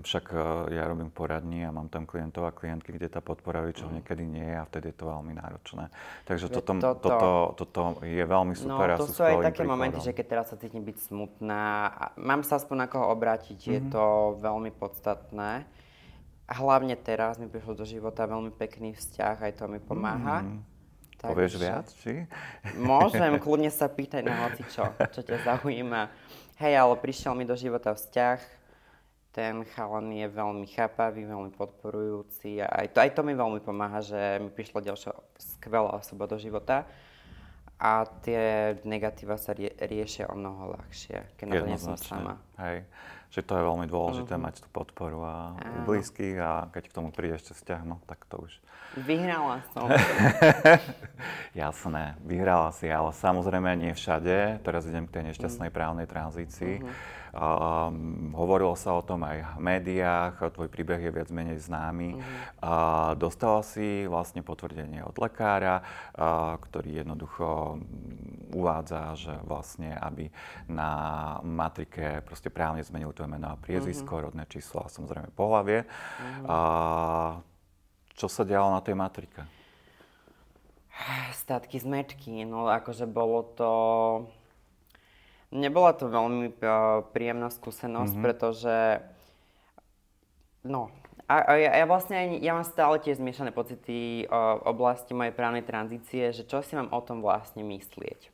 však 0.02 0.35
e, 0.35 0.75
ja 0.75 0.90
robím 0.90 1.14
poradní 1.14 1.62
a 1.62 1.71
mám 1.71 1.87
tam 1.87 2.02
klientov 2.02 2.50
a 2.50 2.52
klientky, 2.52 2.90
kde 2.90 3.07
tá 3.07 3.23
podpora 3.23 3.62
rodičov 3.62 3.88
mm. 3.88 3.95
niekedy 4.02 4.23
nie 4.26 4.42
je 4.42 4.57
a 4.59 4.64
vtedy 4.66 4.90
je 4.90 4.97
to 4.99 5.07
veľmi 5.07 5.33
náročné. 5.38 5.85
Takže 6.26 6.50
toto, 6.50 6.75
toto, 6.83 6.99
toto, 6.99 7.31
toto 7.62 7.83
je 8.02 8.25
veľmi 8.26 8.59
super. 8.59 8.99
No, 8.99 9.07
to 9.07 9.07
sú 9.07 9.23
aj 9.23 9.38
také 9.38 9.62
príkladom. 9.62 9.71
momenty, 9.71 9.99
že 10.02 10.11
keď 10.11 10.26
teraz 10.26 10.47
sa 10.50 10.59
cítim 10.59 10.83
byť 10.83 10.97
smutná, 11.07 11.62
a 11.95 12.04
mám 12.19 12.42
sa 12.42 12.59
aspoň 12.59 12.76
na 12.76 12.87
koho 12.90 13.07
obrátiť, 13.14 13.59
mm-hmm. 13.59 13.75
je 13.78 13.81
mhm. 13.87 13.90
to 13.95 14.04
veľmi 14.42 14.71
podstatné. 14.75 15.62
A 16.50 16.52
hlavne 16.59 16.99
teraz 16.99 17.38
mi 17.38 17.47
prišlo 17.47 17.78
do 17.78 17.87
života 17.87 18.26
veľmi 18.26 18.50
pekný 18.50 18.99
vzťah, 18.99 19.47
aj 19.47 19.52
to 19.62 19.71
mi 19.71 19.78
pomáha. 19.78 20.42
Mm. 20.42 20.61
Tak, 21.23 21.38
Povieš 21.38 21.54
viac, 21.54 21.87
či? 22.02 22.26
Môžem, 22.83 23.38
kľudne 23.38 23.71
sa 23.71 23.87
pýtať 23.87 24.26
na 24.26 24.42
hoci 24.42 24.66
čo, 24.75 24.90
čo 25.14 25.23
ťa 25.23 25.38
zaujíma. 25.47 26.11
Hej, 26.59 26.75
ale 26.83 26.95
prišiel 26.99 27.38
mi 27.38 27.47
do 27.47 27.54
života 27.54 27.95
vzťah, 27.95 28.62
ten 29.33 29.65
chalan 29.73 30.12
je 30.12 30.29
veľmi 30.29 30.69
chápavý, 30.69 31.25
veľmi 31.25 31.57
podporujúci 31.57 32.61
a 32.61 32.69
aj 32.85 32.87
to, 32.93 32.99
aj 33.01 33.11
to 33.17 33.21
mi 33.25 33.33
veľmi 33.33 33.65
pomáha, 33.65 34.05
že 34.05 34.39
mi 34.39 34.53
prišla 34.53 34.93
ďalšia 34.93 35.12
skvelá 35.41 35.97
osoba 35.97 36.29
do 36.29 36.37
života 36.37 36.85
a 37.81 38.05
tie 38.21 38.77
negatíva 38.85 39.41
sa 39.41 39.57
rie, 39.57 39.73
riešia 39.81 40.29
o 40.29 40.37
mnoho 40.37 40.77
ľahšie, 40.77 41.41
keď 41.41 41.47
na 41.49 41.55
to 41.59 41.67
nie 41.67 41.81
som 41.81 41.97
sama. 41.97 42.37
Hej 42.61 42.85
že 43.33 43.41
to 43.41 43.57
je 43.57 43.65
veľmi 43.65 43.89
dôležité 43.89 44.37
uh-huh. 44.37 44.45
mať 44.45 44.61
tú 44.61 44.69
podporu 44.69 45.25
a 45.25 45.57
u 45.57 45.89
blízkych 45.89 46.37
a 46.37 46.69
keď 46.69 46.93
k 46.93 46.97
tomu 47.01 47.09
príde 47.17 47.41
ešte 47.41 47.57
vzťah, 47.57 47.81
no 47.89 47.97
tak 48.05 48.29
to 48.29 48.45
už... 48.45 48.61
Vyhrala 48.93 49.65
som. 49.73 49.89
Jasné, 51.57 52.21
vyhrala 52.29 52.69
si, 52.77 52.93
ale 52.93 53.09
samozrejme 53.17 53.73
nie 53.81 53.97
všade. 53.97 54.61
Teraz 54.61 54.85
idem 54.85 55.09
k 55.09 55.17
tej 55.17 55.33
nešťastnej 55.33 55.73
uh-huh. 55.73 55.81
právnej 55.81 56.05
tranzícii. 56.05 56.85
Uh-huh. 56.85 56.93
Um, 57.33 58.29
hovorilo 58.37 58.77
sa 58.77 58.93
o 58.93 59.01
tom 59.01 59.25
aj 59.25 59.57
v 59.57 59.65
médiách, 59.65 60.53
tvoj 60.53 60.69
príbeh 60.69 61.01
je 61.01 61.09
viac 61.17 61.33
menej 61.33 61.65
známy. 61.65 62.12
Uh-huh. 62.12 62.29
Uh, 62.61 63.11
dostala 63.17 63.65
si 63.65 64.05
vlastne 64.05 64.45
potvrdenie 64.45 65.01
od 65.01 65.17
lekára, 65.17 65.81
uh, 65.81 66.61
ktorý 66.61 67.01
jednoducho 67.01 67.81
uvádza, 68.53 69.17
že 69.17 69.33
vlastne, 69.49 69.97
aby 69.97 70.29
na 70.69 70.93
matrike 71.41 72.21
proste 72.29 72.53
právne 72.53 72.85
zmenili 72.85 73.17
tvoje 73.17 73.33
meno 73.33 73.49
a 73.49 73.57
priezvisko, 73.57 74.12
uh-huh. 74.12 74.29
rodné 74.29 74.45
číslo 74.53 74.85
a 74.85 74.93
samozrejme 74.93 75.33
pohlavie. 75.33 75.89
Uh-huh. 75.89 76.45
Uh, 76.45 77.33
čo 78.12 78.29
sa 78.29 78.45
dialo 78.45 78.77
na 78.77 78.85
tej 78.85 78.93
matrike? 78.93 79.41
Statky 81.33 81.81
z 81.81 81.89
mečky, 81.89 82.45
no 82.45 82.69
akože 82.69 83.09
bolo 83.09 83.41
to 83.57 83.71
Nebola 85.52 85.92
to 85.92 86.09
veľmi 86.09 86.56
uh, 86.64 87.04
príjemná 87.12 87.52
skúsenosť, 87.52 88.16
mm-hmm. 88.16 88.25
pretože 88.25 88.76
no, 90.64 90.88
a, 91.28 91.35
a 91.44 91.52
ja, 91.61 91.71
ja 91.80 91.87
vlastne 91.87 92.40
ja 92.40 92.52
mám 92.56 92.64
stále 92.64 92.97
tie 93.04 93.12
zmiešané 93.12 93.52
pocity 93.52 94.25
uh, 94.26 94.59
v 94.59 94.64
oblasti 94.64 95.12
mojej 95.12 95.37
právnej 95.37 95.64
tranzície, 95.64 96.32
že 96.32 96.49
čo 96.49 96.64
si 96.64 96.73
mám 96.73 96.88
o 96.88 97.00
tom 97.04 97.21
vlastne 97.21 97.61
myslieť. 97.62 98.32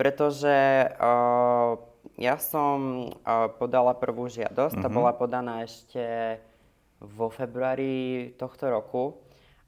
Pretože 0.00 0.88
uh, 0.96 1.76
ja 2.16 2.36
som 2.40 3.08
uh, 3.12 3.52
podala 3.60 3.92
prvú 3.92 4.32
žiadosť, 4.32 4.80
mm-hmm. 4.80 4.84
tá 4.84 4.88
mhm. 4.88 4.96
bola 4.96 5.12
podaná 5.12 5.54
ešte 5.64 6.36
vo 7.00 7.32
februári 7.32 8.32
tohto 8.36 8.68
roku. 8.68 9.16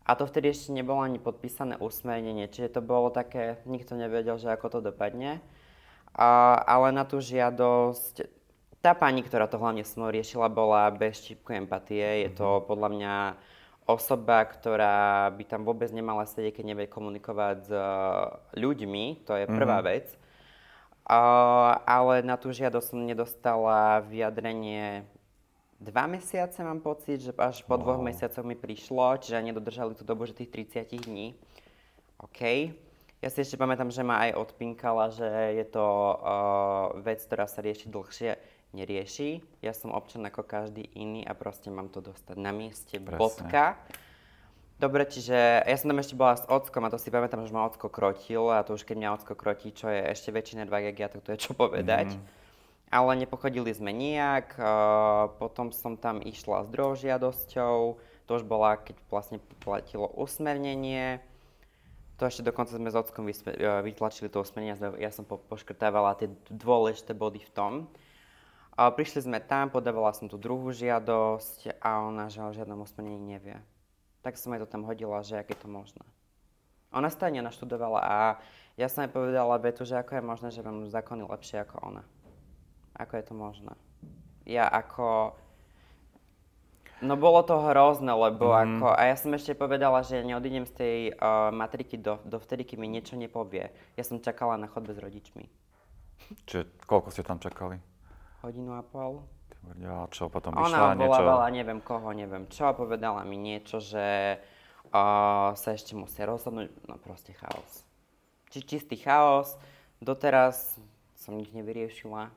A 0.03 0.19
to 0.19 0.27
vtedy 0.27 0.51
ešte 0.51 0.75
nebolo 0.75 0.99
ani 0.99 1.23
podpísané 1.23 1.79
usmernenie, 1.79 2.51
čiže 2.51 2.75
to 2.75 2.81
bolo 2.83 3.15
také, 3.15 3.63
nikto 3.71 3.95
nevedel, 3.95 4.35
že 4.35 4.51
ako 4.51 4.67
to 4.79 4.79
dopadne. 4.91 5.39
A, 6.13 6.61
ale 6.69 6.93
na 6.93 7.09
tú 7.09 7.21
žiadosť, 7.21 8.29
tá 8.85 8.93
pani, 8.93 9.25
ktorá 9.25 9.49
to 9.49 9.57
hlavne 9.57 9.87
s 9.87 9.97
mnou 9.97 10.13
riešila, 10.13 10.53
bola 10.53 10.91
bez 10.93 11.23
čípku 11.25 11.55
empatie. 11.57 12.29
Je 12.29 12.31
to 12.35 12.61
mhm. 12.61 12.65
podľa 12.69 12.89
mňa 12.93 13.15
osoba, 13.87 14.47
ktorá 14.47 15.31
by 15.35 15.45
tam 15.47 15.67
vôbec 15.67 15.91
nemala 15.91 16.23
sedieť, 16.27 16.63
keď 16.63 16.65
nevie 16.65 16.87
komunikovať 16.87 17.59
s 17.67 17.71
e, 17.71 17.83
ľuďmi. 18.63 19.27
To 19.27 19.35
je 19.35 19.47
prvá 19.51 19.83
mm-hmm. 19.83 19.91
vec. 19.91 20.07
A, 21.03 21.19
ale 21.83 22.23
na 22.23 22.39
tú 22.39 22.55
žiadosť 22.55 22.95
som 22.95 23.03
nedostala 23.03 24.07
vyjadrenie 24.07 25.03
dva 25.83 26.07
mesiace, 26.07 26.63
mám 26.63 26.79
pocit, 26.79 27.19
že 27.27 27.35
až 27.35 27.67
po 27.67 27.75
wow. 27.75 27.83
dvoch 27.83 28.01
mesiacoch 28.07 28.47
mi 28.47 28.55
prišlo, 28.55 29.19
čiže 29.19 29.43
nedodržali 29.43 29.99
tú 29.99 30.07
dobu, 30.07 30.31
že 30.31 30.39
tých 30.39 30.71
30 30.79 31.11
dní. 31.11 31.35
OK. 32.23 32.71
Ja 33.23 33.31
si 33.31 33.39
ešte 33.47 33.55
pamätám, 33.55 33.95
že 33.95 34.03
ma 34.03 34.19
aj 34.27 34.35
odpinkala, 34.35 35.15
že 35.15 35.55
je 35.55 35.67
to 35.71 35.87
uh, 35.87 36.91
vec, 37.07 37.23
ktorá 37.23 37.47
sa 37.47 37.63
rieši 37.63 37.87
dlhšie. 37.87 38.35
Nerieši. 38.75 39.63
Ja 39.63 39.71
som 39.71 39.95
občan 39.95 40.27
ako 40.27 40.43
každý 40.43 40.91
iný 40.99 41.23
a 41.23 41.37
proste 41.39 41.71
mám 41.71 41.87
to 41.87 42.03
dostať 42.03 42.35
na 42.35 42.51
mieste. 42.51 42.99
Presne. 42.99 43.23
Bodka. 43.23 43.79
Dobre, 44.83 45.07
čiže 45.07 45.63
ja 45.63 45.77
som 45.79 45.95
tam 45.95 46.03
ešte 46.03 46.19
bola 46.19 46.35
s 46.35 46.43
ockom 46.51 46.83
a 46.83 46.91
to 46.91 46.99
si 46.99 47.15
pamätám, 47.15 47.47
že 47.47 47.55
ma 47.55 47.71
ocko 47.71 47.87
krotil 47.87 48.51
a 48.51 48.67
to 48.67 48.75
už 48.75 48.83
keď 48.83 48.97
mňa 48.99 49.15
ocko 49.15 49.39
krotí, 49.39 49.71
čo 49.71 49.87
je 49.87 50.03
ešte 50.11 50.35
väčšie 50.35 50.59
nedva 50.59 50.83
jak 50.83 50.99
ja, 50.99 51.07
tak 51.07 51.23
to 51.23 51.31
je 51.39 51.47
čo 51.47 51.55
povedať. 51.55 52.11
Mm-hmm. 52.11 52.91
Ale 52.91 53.11
nepochodili 53.23 53.71
sme 53.71 53.95
nijak, 53.95 54.59
potom 55.39 55.71
som 55.71 55.95
tam 55.95 56.19
išla 56.19 56.67
s 56.67 56.69
druhou 56.69 56.99
žiadosťou, 56.99 57.77
to 58.27 58.31
už 58.35 58.43
bola, 58.43 58.75
keď 58.75 58.99
vlastne 59.07 59.39
platilo 59.63 60.11
usmernenie. 60.19 61.23
To 62.23 62.31
ešte 62.31 62.47
dokonca 62.47 62.71
sme 62.71 62.87
s 62.87 62.95
ockom 62.95 63.27
e, 63.27 63.35
vytlačili 63.83 64.31
to 64.31 64.47
usmernenie, 64.47 64.79
ja 65.03 65.11
som 65.11 65.27
poškrtávala 65.27 66.15
tie 66.15 66.31
dôležité 66.47 67.19
body 67.19 67.43
v 67.43 67.51
tom. 67.51 67.73
Prišli 68.79 69.27
sme 69.27 69.43
tam, 69.43 69.75
podávala 69.75 70.15
som 70.15 70.31
tú 70.31 70.39
druhú 70.39 70.71
žiadosť 70.71 71.83
a 71.83 72.07
ona 72.07 72.31
že 72.31 72.41
o 72.41 72.55
žiadnom 72.55 72.87
usmernení 72.87 73.37
nevie 73.37 73.59
tak 74.23 74.39
som 74.39 74.55
jej 74.55 74.63
to 74.63 74.71
tam 74.71 74.87
hodila, 74.87 75.21
že 75.27 75.43
aké 75.43 75.59
je 75.59 75.67
to 75.67 75.69
možné. 75.69 76.07
Ona 76.95 77.11
stále 77.11 77.43
naštudovala 77.43 78.01
a 78.01 78.17
ja 78.79 78.87
som 78.87 79.03
jej 79.03 79.11
povedala 79.11 79.59
vetu, 79.59 79.83
že 79.83 79.99
ako 79.99 80.17
je 80.17 80.23
možné, 80.23 80.49
že 80.55 80.65
mám 80.65 80.87
zákony 80.87 81.27
lepšie 81.27 81.67
ako 81.67 81.77
ona. 81.83 82.05
Ako 82.95 83.19
je 83.19 83.25
to 83.27 83.35
možné. 83.35 83.75
Ja 84.47 84.71
ako... 84.71 85.35
No 87.03 87.19
bolo 87.19 87.43
to 87.43 87.59
hrozné, 87.59 88.15
lebo 88.15 88.55
mm. 88.55 88.59
ako... 88.63 88.87
A 88.95 89.03
ja 89.11 89.17
som 89.19 89.35
ešte 89.35 89.59
povedala, 89.59 90.07
že 90.07 90.23
neodídem 90.23 90.63
z 90.71 90.73
tej 90.73 90.99
uh, 91.19 91.51
matriky 91.51 91.99
do, 91.99 92.23
do 92.23 92.39
vtedy, 92.39 92.63
kým 92.63 92.87
mi 92.87 92.89
niečo 92.89 93.19
nepovie. 93.19 93.75
Ja 93.99 94.07
som 94.07 94.23
čakala 94.23 94.55
na 94.55 94.71
chodbe 94.71 94.95
s 94.95 95.03
rodičmi. 95.03 95.51
Čiže 96.47 96.87
koľko 96.87 97.11
ste 97.11 97.27
tam 97.27 97.43
čakali? 97.43 97.83
Hodinu 98.47 98.79
a 98.79 98.87
pol. 98.87 99.27
A 99.83 100.07
čo 100.11 100.27
potom 100.27 100.55
vyšla 100.55 100.95
Ona 100.95 100.99
obvolávala 100.99 101.47
niečo... 101.51 101.59
neviem 101.63 101.81
koho, 101.83 102.11
neviem 102.11 102.45
čo 102.51 102.75
povedala 102.75 103.23
mi 103.23 103.39
niečo, 103.39 103.79
že 103.79 104.39
uh, 104.91 105.55
sa 105.55 105.69
ešte 105.75 105.95
musí 105.95 106.19
rozhodnúť, 106.23 106.71
no 106.91 106.99
proste 106.99 107.31
chaos. 107.35 107.87
Či 108.51 108.67
čistý 108.67 108.99
chaos, 108.99 109.55
doteraz 110.03 110.79
som 111.15 111.39
nič 111.39 111.55
nevyriešila. 111.55 112.31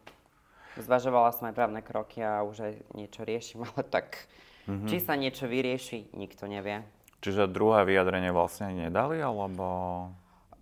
Zvažovala 0.78 1.34
som 1.34 1.50
aj 1.50 1.56
právne 1.58 1.82
kroky 1.82 2.22
a 2.22 2.46
už 2.46 2.58
aj 2.62 2.74
niečo 2.94 3.22
riešim, 3.26 3.66
ale 3.74 3.82
tak 3.90 4.30
mm-hmm. 4.68 4.90
či 4.90 4.98
sa 5.02 5.14
niečo 5.18 5.46
vyrieši, 5.50 6.14
nikto 6.14 6.46
nevie. 6.50 6.86
Čiže 7.26 7.50
druhé 7.50 7.86
vyjadrenie 7.90 8.30
vlastne 8.30 8.70
nedali, 8.74 9.18
alebo... 9.18 9.66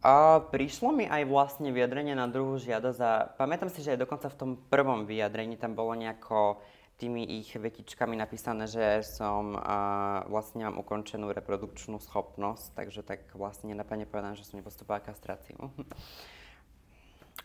A 0.03 0.43
prišlo 0.43 0.91
mi 0.91 1.07
aj 1.07 1.23
vlastne 1.27 1.71
vyjadrenie 1.71 2.11
na 2.11 2.27
druhú 2.27 2.59
žiadosť 2.59 2.99
a 2.99 3.11
pamätám 3.39 3.71
si, 3.71 3.79
že 3.79 3.95
aj 3.95 4.03
dokonca 4.03 4.27
v 4.27 4.39
tom 4.39 4.51
prvom 4.67 5.07
vyjadrení 5.07 5.55
tam 5.55 5.79
bolo 5.79 5.95
nejako 5.95 6.59
tými 6.99 7.23
ich 7.39 7.55
vetičkami 7.55 8.15
napísané, 8.15 8.67
že 8.67 9.03
som 9.03 9.55
a, 9.57 10.23
vlastne 10.27 10.63
nemám 10.63 10.83
ukončenú 10.83 11.31
reprodukčnú 11.31 11.99
schopnosť, 11.99 12.75
takže 12.75 13.01
tak 13.03 13.27
vlastne 13.35 13.71
nenapadne 13.71 14.07
povedané, 14.07 14.39
že 14.39 14.47
som 14.47 14.59
nepostupovala 14.59 15.03
kastráciu. 15.03 15.71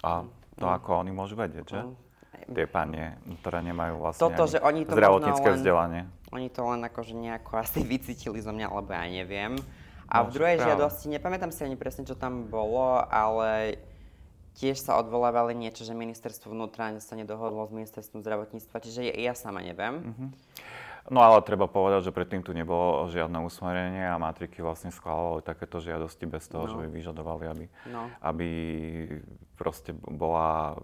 A 0.06 0.22
to 0.58 0.66
mm. 0.66 0.74
ako 0.78 0.90
oni 1.02 1.10
môžu 1.10 1.34
vedieť, 1.34 1.66
že? 1.66 1.80
Mm. 1.82 2.07
Tie 2.48 2.66
panie, 2.68 3.16
ktoré 3.44 3.60
nemajú 3.60 4.00
vlastne 4.00 4.24
Toto, 4.24 4.48
že 4.48 4.58
oni 4.64 4.88
to 4.88 4.96
zdravotnícke 4.96 5.48
len, 5.48 5.56
vzdelanie. 5.60 6.02
Oni 6.32 6.48
to 6.48 6.64
len 6.64 6.80
akože 6.80 7.12
nejako 7.12 7.60
asi 7.60 7.84
vycítili 7.84 8.40
zo 8.40 8.52
mňa, 8.56 8.72
alebo 8.72 8.92
ja 8.92 9.04
neviem. 9.04 9.60
A 10.08 10.24
v 10.24 10.32
druhej 10.32 10.56
práve. 10.56 10.66
žiadosti, 10.72 11.06
nepamätám 11.12 11.52
si 11.52 11.60
ani 11.68 11.76
presne, 11.76 12.08
čo 12.08 12.16
tam 12.16 12.48
bolo, 12.48 13.04
ale 13.12 13.76
tiež 14.56 14.80
sa 14.80 14.96
odvolávali 14.96 15.52
niečo, 15.52 15.84
že 15.84 15.92
ministerstvo 15.92 16.56
vnútra 16.56 16.96
sa 17.04 17.14
nedohodlo 17.14 17.68
s 17.68 17.72
ministerstvom 17.76 18.24
zdravotníctva, 18.24 18.76
čiže 18.80 19.12
ja 19.12 19.36
sama 19.36 19.60
neviem. 19.60 20.00
Mm-hmm. 20.00 20.28
No 21.08 21.24
ale 21.24 21.40
treba 21.40 21.64
povedať, 21.64 22.08
že 22.08 22.12
predtým 22.12 22.44
tu 22.44 22.52
nebolo 22.52 23.08
žiadne 23.08 23.40
usmerenie 23.40 24.04
a 24.04 24.20
matriky 24.20 24.60
vlastne 24.60 24.92
schválovali 24.92 25.40
takéto 25.40 25.80
žiadosti 25.80 26.28
bez 26.28 26.44
toho, 26.52 26.68
no. 26.68 26.70
že 26.70 26.76
by 26.84 26.86
vyžadovali, 26.92 27.44
aby, 27.48 27.64
no. 27.88 28.12
aby 28.20 28.48
proste 29.56 29.96
bola, 29.96 30.76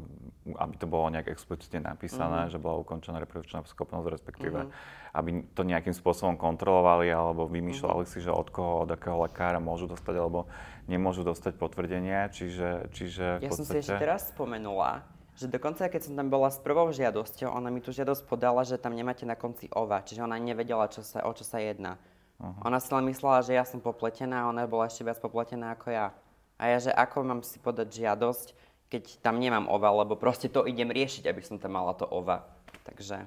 aby 0.49 0.75
to 0.81 0.89
bolo 0.89 1.13
nejak 1.13 1.29
explicitne 1.29 1.85
napísané, 1.85 2.49
mm-hmm. 2.49 2.55
že 2.57 2.59
bola 2.59 2.81
ukončená 2.81 3.21
reprodukčná 3.21 3.63
schopnosť, 3.69 4.07
respektíve 4.09 4.65
mm-hmm. 4.65 5.13
aby 5.13 5.31
to 5.53 5.63
nejakým 5.63 5.93
spôsobom 5.93 6.41
kontrolovali 6.41 7.13
alebo 7.13 7.45
vymýšľali 7.45 8.09
mm-hmm. 8.09 8.19
si, 8.19 8.25
že 8.25 8.33
od 8.33 8.49
koho, 8.49 8.89
od 8.89 8.91
akého 8.91 9.21
lekára 9.29 9.61
môžu 9.61 9.87
dostať 9.93 10.15
alebo 10.17 10.49
nemôžu 10.89 11.21
dostať 11.25 11.55
potvrdenie, 11.61 12.33
čiže, 12.33 12.89
čiže 12.97 13.45
Ja 13.45 13.49
podstate... 13.53 13.57
som 13.61 13.65
si 13.65 13.77
ešte 13.81 13.97
teraz 14.01 14.33
spomenula, 14.33 15.05
že 15.35 15.51
dokonca 15.51 15.91
keď 15.91 16.11
som 16.11 16.15
tam 16.15 16.31
bola 16.31 16.51
s 16.51 16.63
prvou 16.63 16.91
žiadosťou, 16.95 17.51
ona 17.51 17.71
mi 17.71 17.83
tú 17.83 17.91
žiadosť 17.91 18.23
podala, 18.31 18.63
že 18.63 18.79
tam 18.79 18.95
nemáte 18.95 19.27
na 19.27 19.35
konci 19.35 19.67
ova, 19.75 20.03
čiže 20.03 20.23
ona 20.23 20.39
nevedela, 20.39 20.87
čo 20.87 21.03
sa, 21.03 21.27
o 21.27 21.33
čo 21.35 21.43
sa 21.43 21.59
jedná. 21.59 21.99
Uh-huh. 22.39 22.67
Ona 22.67 22.79
si 22.79 22.91
len 22.95 23.07
myslela, 23.11 23.43
že 23.43 23.55
ja 23.55 23.67
som 23.67 23.83
popletená 23.83 24.47
a 24.47 24.51
ona 24.51 24.67
bola 24.71 24.87
ešte 24.87 25.07
viac 25.07 25.19
popletená 25.19 25.75
ako 25.75 25.91
ja. 25.91 26.15
A 26.55 26.71
ja, 26.71 26.79
že 26.79 26.91
ako 26.95 27.27
mám 27.27 27.41
si 27.43 27.59
podať 27.59 27.91
žiadosť, 27.91 28.55
keď 28.95 29.19
tam 29.27 29.43
nemám 29.43 29.67
ova, 29.67 29.91
lebo 29.91 30.15
proste 30.15 30.47
to 30.47 30.71
idem 30.71 30.95
riešiť, 30.95 31.27
aby 31.27 31.43
som 31.43 31.59
tam 31.59 31.75
mala 31.75 31.99
to 31.99 32.07
ova. 32.07 32.47
Takže, 32.87 33.27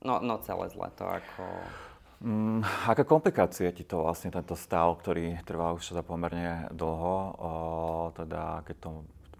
no, 0.00 0.16
no 0.24 0.40
celé 0.40 0.72
zle 0.72 0.88
to 0.96 1.04
ako... 1.04 1.44
Mm, 2.22 2.62
aké 2.86 3.02
komplikácie 3.02 3.68
ti 3.74 3.82
to 3.82 4.06
vlastne 4.06 4.30
tento 4.30 4.54
stav, 4.54 4.94
ktorý 5.02 5.42
trvá 5.42 5.74
už 5.74 5.92
za 5.92 6.06
pomerne 6.06 6.70
dlho, 6.70 7.16
o, 7.34 7.52
teda 8.14 8.62
keď 8.62 8.76
to 8.78 8.90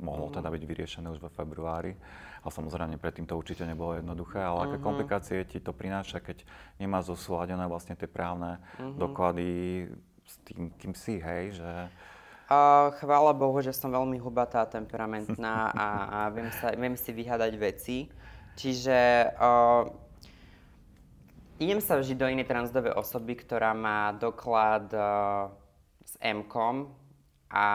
mohlo 0.02 0.28
mm. 0.28 0.34
teda 0.42 0.48
byť 0.50 0.62
vyriešené 0.66 1.06
už 1.14 1.22
vo 1.22 1.30
februári. 1.30 1.94
A 2.42 2.50
samozrejme 2.50 2.98
predtým 2.98 3.22
to 3.22 3.38
určite 3.38 3.62
nebolo 3.62 3.94
jednoduché, 3.94 4.42
ale 4.42 4.66
aké 4.66 4.70
mm-hmm. 4.74 4.82
komplikácie 4.82 5.38
ti 5.46 5.62
to 5.62 5.70
prináša, 5.70 6.18
keď 6.18 6.42
nemá 6.82 6.98
zosúladené 6.98 7.70
vlastne 7.70 7.94
tie 7.94 8.10
právne 8.10 8.58
mm-hmm. 8.58 8.98
doklady 8.98 9.50
s 10.26 10.34
tým, 10.42 10.74
kým 10.74 10.90
si, 10.98 11.22
hej, 11.22 11.62
že... 11.62 11.70
Uh, 12.50 12.90
chvála 12.98 13.30
Bohu, 13.30 13.62
že 13.62 13.70
som 13.70 13.94
veľmi 13.94 14.18
hubatá, 14.18 14.66
temperamentná 14.66 15.70
a, 15.70 15.86
a 16.04 16.20
viem, 16.34 16.50
sa, 16.50 16.74
viem 16.74 16.98
si 16.98 17.14
vyhľadať 17.14 17.52
veci. 17.56 18.10
Čiže 18.58 18.98
uh, 19.38 19.86
idem 21.62 21.78
sa 21.78 21.96
vžiť 21.96 22.16
do 22.18 22.26
inej 22.26 22.50
transdovej 22.50 22.92
osoby, 22.98 23.38
ktorá 23.38 23.70
má 23.72 24.12
doklad 24.18 24.90
uh, 24.92 25.48
s 26.02 26.18
m 26.18 26.42
a 27.54 27.66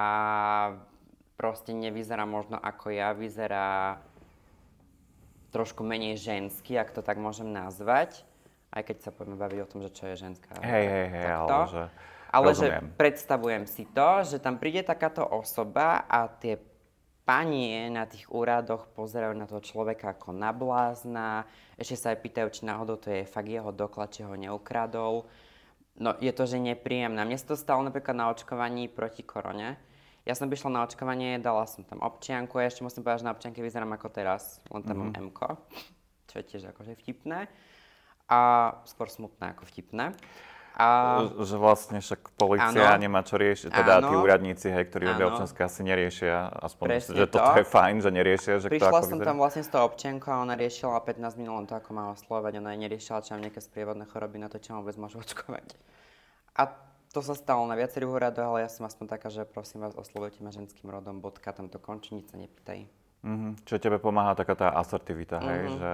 proste 1.37 1.71
nevyzerá 1.71 2.25
možno 2.25 2.57
ako 2.57 2.89
ja, 2.91 3.13
vyzerá 3.13 4.01
trošku 5.53 5.85
menej 5.85 6.19
ženský, 6.19 6.75
ak 6.75 6.91
to 6.91 7.05
tak 7.05 7.21
môžem 7.21 7.53
nazvať. 7.53 8.25
Aj 8.67 8.83
keď 8.83 9.07
sa 9.07 9.15
poďme 9.15 9.39
baviť 9.39 9.59
o 9.63 9.69
tom, 9.69 9.79
že 9.79 9.95
čo 9.95 10.11
je 10.11 10.27
ženská. 10.27 10.59
Hej, 10.59 10.85
hej, 10.85 11.07
hej, 11.13 11.27
ale 11.31 11.53
že... 11.71 11.83
Ale 12.27 12.51
že 12.51 12.67
predstavujem 12.99 13.63
si 13.63 13.87
to, 13.87 14.27
že 14.27 14.43
tam 14.43 14.59
príde 14.59 14.83
takáto 14.83 15.23
osoba 15.23 16.03
a 16.11 16.27
tie 16.27 16.59
panie 17.23 17.87
na 17.87 18.03
tých 18.03 18.27
úradoch 18.27 18.91
pozerajú 18.91 19.31
na 19.31 19.47
toho 19.47 19.63
človeka 19.63 20.11
ako 20.11 20.35
na 20.35 20.51
blázna, 20.51 21.47
ešte 21.79 21.95
sa 21.95 22.07
aj 22.11 22.19
pýtajú, 22.23 22.47
či 22.51 22.67
náhodou 22.67 22.99
to 22.99 23.11
je 23.15 23.23
fakt 23.23 23.47
jeho 23.47 23.71
doklad, 23.71 24.11
či 24.11 24.27
ho 24.27 24.35
neukradol. 24.35 25.23
No 25.97 26.09
je 26.19 26.31
to, 26.35 26.43
že 26.43 26.59
nepríjemné. 26.59 27.23
Mne 27.23 27.39
sa 27.39 27.55
to 27.55 27.57
stalo 27.59 27.79
napríklad 27.83 28.15
na 28.15 28.27
očkovaní 28.27 28.91
proti 28.91 29.23
korone, 29.23 29.79
ja 30.27 30.35
som 30.35 30.51
prišla 30.51 30.69
na 30.75 30.83
očkovanie, 30.83 31.39
dala 31.39 31.63
som 31.63 31.87
tam 31.87 32.03
občianku, 32.03 32.59
ja 32.59 32.67
ešte 32.67 32.83
musím 32.83 33.07
povedať, 33.07 33.23
že 33.23 33.27
na 33.31 33.33
občianke 33.33 33.59
vyzerám 33.63 33.95
ako 33.95 34.07
teraz, 34.11 34.59
len 34.67 34.83
tam 34.83 34.99
mm-hmm. 34.99 35.15
mám 35.15 35.27
MK, 35.31 35.39
čo 36.27 36.35
je 36.37 36.43
tiež 36.43 36.63
akože 36.75 36.99
vtipné. 36.99 37.47
A 38.27 38.39
skôr 38.83 39.07
smutné 39.07 39.55
ako 39.55 39.63
vtipné. 39.71 40.11
A... 40.77 40.85
Že 41.41 41.57
vlastne 41.57 41.97
však 42.03 42.37
policia 42.37 42.93
ano. 42.93 43.01
nemá 43.01 43.25
čo 43.25 43.39
riešiť, 43.39 43.71
teda 43.71 43.97
ano. 43.97 44.11
tí 44.11 44.13
úradníci, 44.13 44.67
hej, 44.69 44.85
ktorí 44.93 45.09
robia 45.09 45.31
občianske, 45.33 45.63
asi 45.65 45.81
neriešia, 45.81 46.53
aspoň 46.53 46.85
Presne 46.91 47.17
že 47.17 47.25
to. 47.25 47.41
toto 47.41 47.57
je 47.57 47.65
fajn, 47.65 47.95
že 48.05 48.09
neriešia, 48.13 48.53
že 48.61 48.67
Prišla 48.69 48.85
kto 48.85 48.93
ako 48.93 49.01
som 49.01 49.17
vyzerá. 49.17 49.29
tam 49.33 49.37
vlastne 49.41 49.63
s 49.65 49.69
tou 49.73 49.81
občiankou 49.81 50.29
a 50.29 50.37
ona 50.37 50.53
riešila 50.53 51.01
15 51.01 51.39
minút 51.41 51.55
len 51.63 51.65
to, 51.65 51.73
ako 51.81 51.89
má 51.97 52.13
oslovať, 52.13 52.61
ona 52.61 52.77
neriešila, 52.77 53.25
či 53.25 53.33
mám 53.33 53.41
nejaké 53.49 53.57
sprievodné 53.57 54.05
choroby 54.05 54.37
na 54.37 54.53
to, 54.53 54.61
či 54.61 54.69
mám 54.69 54.85
vôbec 54.85 55.01
môžu 55.01 55.17
očkovať. 55.25 55.73
A 56.53 56.69
to 57.17 57.25
sa 57.25 57.33
stalo 57.33 57.65
na 57.65 57.73
viacerých 57.73 58.13
úradoch, 58.13 58.45
ale 58.53 58.61
ja 58.61 58.69
som 58.69 58.85
aspoň 58.85 59.17
taká, 59.17 59.33
že 59.33 59.41
prosím 59.41 59.81
vás, 59.81 59.97
oslovujte 59.97 60.37
ma 60.45 60.53
ženským 60.53 60.85
rodom, 60.85 61.17
bodka, 61.17 61.49
tam 61.49 61.65
to 61.65 61.81
končí, 61.81 62.13
nič 62.13 62.29
sa 62.29 62.37
nepýtaj. 62.37 62.85
Mm-hmm. 63.25 63.51
Čiže 63.65 63.79
tebe 63.81 63.97
pomáha 63.97 64.37
taká 64.37 64.53
tá 64.53 64.69
asertivita, 64.77 65.41
mm-hmm. 65.41 65.49
hej, 65.49 65.63
mhm. 65.65 65.73
že, 65.73 65.93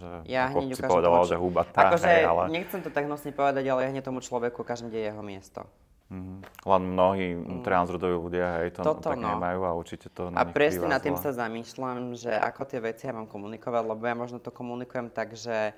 že 0.00 0.10
ja 0.32 0.48
hneď 0.48 0.72
si 0.72 0.82
povedala, 0.88 1.20
že 1.28 1.36
hubatá, 1.36 1.92
akože, 1.92 2.08
hej, 2.08 2.24
ale... 2.24 2.42
nechcem 2.48 2.80
to 2.80 2.88
tak 2.88 3.04
hnusne 3.04 3.36
povedať, 3.36 3.64
ale 3.68 3.84
ja 3.84 3.88
hneď 3.92 4.08
tomu 4.08 4.24
človeku 4.24 4.64
ukážem, 4.64 4.88
kde 4.88 5.04
je 5.04 5.06
jeho 5.12 5.20
miesto. 5.20 5.60
Mm-hmm. 6.08 6.38
Len 6.68 6.82
mnohí 6.84 7.28
mm. 7.32 7.60
transrodoví 7.64 8.16
ľudia 8.16 8.64
hej, 8.64 8.76
to 8.76 8.80
Toto, 8.84 9.12
tak 9.12 9.20
no. 9.20 9.36
nemajú 9.36 9.60
a 9.68 9.72
určite 9.72 10.08
to 10.12 10.32
na 10.32 10.40
A 10.40 10.48
presne 10.48 10.88
nad 10.88 11.00
tým 11.00 11.16
sa 11.16 11.32
zamýšľam, 11.32 12.16
že 12.16 12.32
ako 12.32 12.68
tie 12.68 12.80
veci 12.80 13.08
ja 13.08 13.12
mám 13.12 13.28
komunikovať, 13.28 13.82
lebo 13.84 14.04
ja 14.04 14.16
možno 14.16 14.40
to 14.40 14.52
komunikujem 14.52 15.08
tak, 15.12 15.32
že 15.36 15.72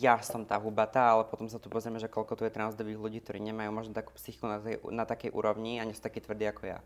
ja 0.00 0.16
som 0.24 0.48
tá 0.48 0.56
hubatá, 0.56 1.12
ale 1.12 1.28
potom 1.28 1.52
sa 1.52 1.60
tu 1.60 1.68
pozrieme, 1.68 2.00
že 2.00 2.08
koľko 2.08 2.40
tu 2.40 2.42
je 2.48 2.54
transdových 2.54 2.96
ľudí, 2.96 3.18
ktorí 3.20 3.44
nemajú 3.44 3.70
možno 3.74 3.92
takú 3.92 4.16
psychiku 4.16 4.48
na, 4.48 4.56
tej, 4.56 4.80
na 4.88 5.04
takej 5.04 5.36
úrovni 5.36 5.76
a 5.76 5.84
nie 5.84 5.92
sú 5.92 6.00
takí 6.00 6.24
tvrdí 6.24 6.48
ako 6.48 6.62
ja. 6.64 6.78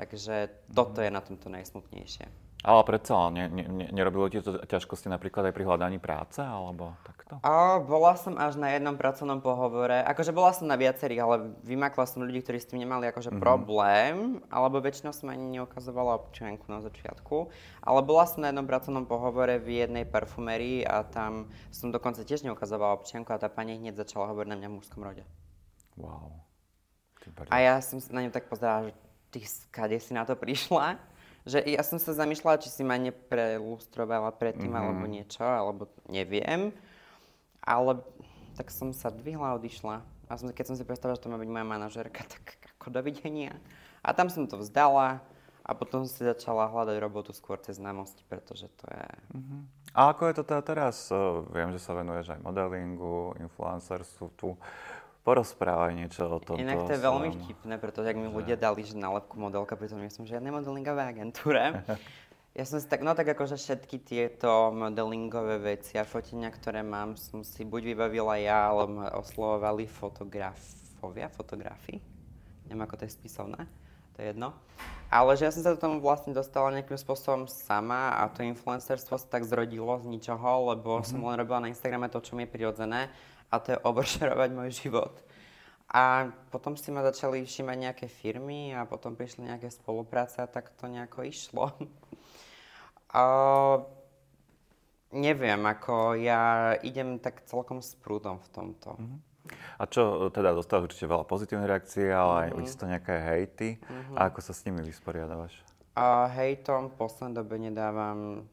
Takže 0.00 0.48
toto 0.72 1.04
je 1.04 1.12
na 1.12 1.20
tomto 1.20 1.52
najsmutnejšie. 1.52 2.24
Ale 2.64 2.82
predsa, 2.88 3.28
ne, 3.28 3.46
ne, 3.52 3.64
ne, 3.68 3.86
nerobilo 3.92 4.32
ti 4.32 4.40
to 4.40 4.56
ťažkosti 4.64 5.12
napríklad 5.12 5.52
aj 5.52 5.54
pri 5.54 5.64
hľadaní 5.68 6.00
práce, 6.00 6.40
alebo 6.40 6.96
takto? 7.26 7.42
A 7.42 7.82
bola 7.82 8.14
som 8.14 8.38
až 8.38 8.54
na 8.54 8.70
jednom 8.70 8.94
pracovnom 8.94 9.42
pohovore. 9.42 9.98
Akože 10.06 10.30
bola 10.30 10.54
som 10.54 10.70
na 10.70 10.78
viacerých, 10.78 11.20
ale 11.20 11.36
vymakla 11.66 12.06
som 12.06 12.22
ľudí, 12.22 12.40
ktorí 12.40 12.62
s 12.62 12.70
tým 12.70 12.86
nemali 12.86 13.10
akože 13.10 13.34
mm-hmm. 13.34 13.42
problém, 13.42 14.40
alebo 14.46 14.78
väčšinou 14.78 15.10
som 15.10 15.28
ani 15.34 15.58
neukazovala 15.58 16.22
občianku 16.22 16.64
na 16.70 16.78
začiatku. 16.80 17.50
Ale 17.82 18.00
bola 18.06 18.24
som 18.30 18.46
na 18.46 18.54
jednom 18.54 18.64
pracovnom 18.64 19.04
pohovore 19.04 19.58
v 19.58 19.84
jednej 19.84 20.06
parfumerii 20.06 20.86
a 20.86 21.02
tam 21.02 21.50
som 21.74 21.90
dokonca 21.90 22.22
tiež 22.22 22.46
neukazovala 22.46 23.02
občianku 23.02 23.34
a 23.34 23.42
tá 23.42 23.50
pani 23.50 23.74
hneď 23.76 23.98
začala 23.98 24.30
hovoriť 24.30 24.50
na 24.54 24.56
mňa 24.62 24.68
v 24.70 24.76
mužskom 24.78 25.02
rode. 25.02 25.26
Wow. 25.98 26.46
A 27.50 27.58
ja 27.58 27.74
som 27.82 27.98
sa 27.98 28.14
na 28.14 28.22
ňu 28.22 28.30
tak 28.30 28.46
pozerala, 28.46 28.88
že 28.88 28.92
ty 29.34 29.42
skade 29.42 29.98
si 29.98 30.14
na 30.14 30.22
to 30.22 30.38
prišla? 30.38 30.94
že 31.46 31.62
ja 31.62 31.78
som 31.86 32.02
sa 32.02 32.10
zamýšľala, 32.10 32.58
či 32.58 32.74
si 32.74 32.82
ma 32.82 32.98
neprelustrovala 32.98 34.34
predtým 34.34 34.74
mm-hmm. 34.74 34.82
alebo 34.82 35.04
niečo, 35.06 35.46
alebo 35.46 35.86
neviem. 36.10 36.74
Ale 37.66 38.00
tak 38.56 38.72
som 38.72 38.94
sa 38.94 39.12
dvihla 39.12 39.52
a 39.52 39.56
odišla. 39.58 40.00
A 40.26 40.32
som, 40.38 40.50
keď 40.50 40.72
som 40.72 40.76
si 40.78 40.86
predstavila, 40.86 41.18
že 41.18 41.26
to 41.26 41.30
má 41.30 41.38
byť 41.38 41.50
moja 41.50 41.66
manažerka, 41.66 42.22
tak 42.34 42.56
ako 42.78 42.94
dovidenia. 43.02 43.58
A 44.00 44.14
tam 44.14 44.30
som 44.30 44.46
to 44.46 44.62
vzdala 44.62 45.20
a 45.66 45.70
potom 45.74 46.06
si 46.06 46.22
začala 46.22 46.70
hľadať 46.70 46.96
robotu 47.02 47.34
skôr 47.34 47.58
cez 47.58 47.82
známosti, 47.82 48.22
pretože 48.30 48.70
to 48.78 48.86
je... 48.86 49.06
Mm-hmm. 49.34 49.60
A 49.98 50.14
ako 50.14 50.30
je 50.30 50.34
to 50.38 50.44
teda 50.46 50.62
teraz? 50.62 51.10
Viem, 51.50 51.74
že 51.74 51.82
sa 51.82 51.98
venuješ 51.98 52.38
aj 52.38 52.40
modelingu, 52.44 53.34
influencerstvu. 53.42 54.24
Tu 54.38 54.54
Porozprávaj 55.26 55.90
niečo 55.90 56.22
o 56.30 56.38
tom. 56.38 56.54
Inak 56.54 56.86
to 56.86 56.94
je 56.94 57.02
veľmi 57.02 57.34
vtipné, 57.34 57.74
pretože 57.82 58.14
ak 58.14 58.14
mi 58.14 58.30
ľudia 58.30 58.54
dali, 58.54 58.86
že 58.86 58.94
nálepku 58.94 59.34
modelka, 59.34 59.74
pritom 59.74 59.98
ja 59.98 60.06
som 60.06 60.22
v 60.22 60.30
žiadnej 60.30 60.54
modelingové 60.54 61.02
agentúre. 61.02 61.82
Ja 62.56 62.64
som 62.64 62.80
si 62.80 62.88
tak, 62.88 63.04
no 63.04 63.12
tak 63.12 63.28
akože 63.36 63.60
všetky 63.60 64.00
tieto 64.00 64.72
modelingové 64.72 65.60
veci 65.60 66.00
a 66.00 66.08
fotenia, 66.08 66.48
ktoré 66.48 66.80
mám, 66.80 67.12
som 67.12 67.44
si 67.44 67.68
buď 67.68 67.92
vybavila 67.92 68.40
ja, 68.40 68.72
alebo 68.72 68.96
ma 68.96 69.12
oslovovali 69.12 69.84
fotografovia, 69.84 71.28
fotografi. 71.28 72.00
Neviem, 72.64 72.80
ako 72.80 72.96
to 72.96 73.04
je 73.04 73.12
spisovné, 73.12 73.60
to 74.16 74.24
je 74.24 74.32
jedno. 74.32 74.56
Ale 75.12 75.36
že 75.36 75.44
ja 75.44 75.52
som 75.52 75.68
sa 75.68 75.76
do 75.76 75.84
tomu 75.84 76.00
vlastne 76.00 76.32
dostala 76.32 76.72
nejakým 76.72 76.96
spôsobom 76.96 77.44
sama 77.44 78.16
a 78.16 78.24
to 78.32 78.40
influencerstvo 78.40 79.20
sa 79.20 79.28
tak 79.28 79.44
zrodilo 79.44 79.92
z 80.00 80.08
ničoho, 80.08 80.72
lebo 80.72 80.96
mm-hmm. 80.96 81.08
som 81.12 81.28
len 81.28 81.36
robila 81.36 81.60
na 81.60 81.68
Instagrame 81.68 82.08
to, 82.08 82.24
čo 82.24 82.40
mi 82.40 82.48
je 82.48 82.56
prirodzené 82.56 83.12
a 83.52 83.60
to 83.60 83.76
je 83.76 83.82
oversharovať 83.84 84.50
môj 84.56 84.72
život. 84.72 85.12
A 85.92 86.32
potom 86.48 86.72
si 86.72 86.88
ma 86.88 87.04
začali 87.04 87.44
všímať 87.44 87.76
nejaké 87.84 88.06
firmy 88.08 88.72
a 88.72 88.88
potom 88.88 89.12
prišli 89.12 89.44
nejaké 89.44 89.68
spolupráce 89.68 90.40
a 90.40 90.48
tak 90.48 90.72
to 90.72 90.88
nejako 90.88 91.28
išlo. 91.28 91.76
Neviem, 95.16 95.60
ako 95.64 96.18
ja 96.18 96.74
idem 96.84 97.16
tak 97.16 97.44
celkom 97.48 97.80
s 97.80 97.96
prúdom 97.96 98.38
v 98.42 98.48
tomto. 98.52 98.90
Mm-hmm. 99.00 99.20
A 99.78 99.82
čo 99.86 100.26
teda 100.34 100.50
dostal 100.52 100.82
určite 100.82 101.06
veľa 101.06 101.22
pozitívnych 101.22 101.70
reakcií, 101.70 102.10
ale 102.10 102.50
mm-hmm. 102.50 102.56
aj 102.58 102.66
isto 102.66 102.84
nejaké 102.84 103.14
hejty. 103.14 103.68
Mm-hmm. 103.78 104.16
A 104.18 104.20
ako 104.28 104.40
sa 104.42 104.52
s 104.52 104.64
nimi 104.66 104.82
vysporiadavaš? 104.82 105.54
A 105.96 106.28
hejtom 106.28 106.92
v 106.92 106.98
poslednej 106.98 107.34
dobe 107.40 107.56
nedávam 107.56 108.44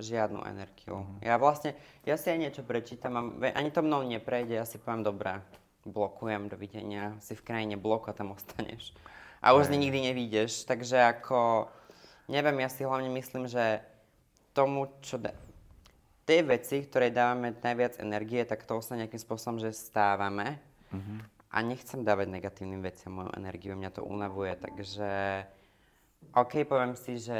žiadnu 0.00 0.42
energiu. 0.48 1.04
Mm-hmm. 1.04 1.20
Ja 1.22 1.36
vlastne, 1.36 1.76
ja 2.02 2.16
si 2.16 2.32
aj 2.32 2.38
niečo 2.40 2.62
prečítam 2.64 3.38
ani 3.38 3.70
to 3.70 3.84
mnou 3.84 4.02
neprejde, 4.02 4.56
ja 4.56 4.66
si 4.66 4.80
poviem, 4.80 5.04
dobré, 5.04 5.44
blokujem, 5.84 6.48
dovidenia, 6.48 7.14
si 7.20 7.36
v 7.36 7.44
krajine 7.44 7.76
bloku 7.76 8.10
a 8.10 8.16
tam 8.16 8.34
ostaneš. 8.34 8.96
A 9.42 9.58
už 9.58 9.68
z 9.68 9.74
nikdy 9.74 10.10
nevídeš, 10.10 10.64
takže 10.64 11.02
ako, 11.02 11.66
neviem, 12.30 12.62
ja 12.62 12.70
si 12.70 12.86
hlavne 12.86 13.10
myslím, 13.10 13.50
že 13.50 13.82
tomu, 14.52 14.88
čo 15.04 15.18
da- 15.18 15.36
tie 16.24 16.40
veci, 16.46 16.84
ktoré 16.86 17.10
dávame 17.10 17.52
najviac 17.52 17.98
energie, 17.98 18.44
tak 18.46 18.64
to 18.64 18.78
sa 18.80 18.94
nejakým 18.96 19.20
spôsobom, 19.20 19.58
že 19.58 19.74
stávame. 19.74 20.62
Mm-hmm. 20.94 21.18
A 21.52 21.56
nechcem 21.60 22.00
dávať 22.00 22.32
negatívnym 22.32 22.80
veciam 22.80 23.12
moju 23.12 23.30
energiu, 23.36 23.76
mňa 23.76 23.90
to 23.92 24.00
unavuje, 24.00 24.56
takže 24.56 25.44
OK, 26.32 26.64
poviem 26.64 26.96
si, 26.96 27.20
že 27.20 27.36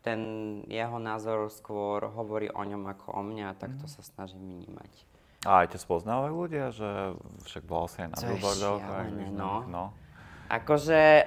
ten 0.00 0.20
jeho 0.66 0.96
názor 0.96 1.52
skôr 1.52 2.06
hovorí 2.10 2.48
o 2.48 2.62
ňom 2.64 2.88
ako 2.90 3.12
o 3.12 3.22
mňa, 3.22 3.58
tak 3.58 3.76
to 3.78 3.86
mhm. 3.86 3.92
sa 3.92 4.02
snažím 4.02 4.42
vnímať. 4.62 4.92
A 5.42 5.66
aj 5.66 5.74
ťa 5.74 5.78
spoznávajú 5.82 6.34
ľudia, 6.38 6.70
že 6.70 7.18
však 7.50 7.66
bol 7.66 7.90
si 7.90 7.98
aj 7.98 8.14
na 8.14 8.18
billboardoch? 8.22 8.82
no. 9.34 9.66
no. 9.66 9.84
Akože, 10.46 11.26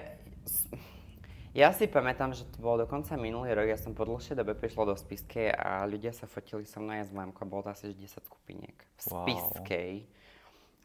ja 1.55 1.71
si 1.71 1.87
pamätám, 1.87 2.35
že 2.35 2.43
to 2.51 2.59
bolo 2.59 2.83
dokonca 2.83 3.15
minulý 3.15 3.55
rok, 3.55 3.71
ja 3.71 3.79
som 3.79 3.95
po 3.95 4.03
dlhšej 4.03 4.35
dobe 4.35 4.51
prišla 4.59 4.91
do 4.91 4.95
Spiskej 4.99 5.55
a 5.55 5.87
ľudia 5.87 6.11
sa 6.11 6.27
fotili 6.27 6.67
so 6.67 6.83
mnou 6.83 6.99
aj 6.99 7.07
s 7.07 7.11
Mámkou, 7.15 7.47
bolo 7.47 7.63
to 7.63 7.71
asi 7.71 7.95
10 7.95 8.19
skupiniek 8.27 8.75
v 8.75 8.99
Spiskej. 8.99 9.91
Wow. 10.03 10.13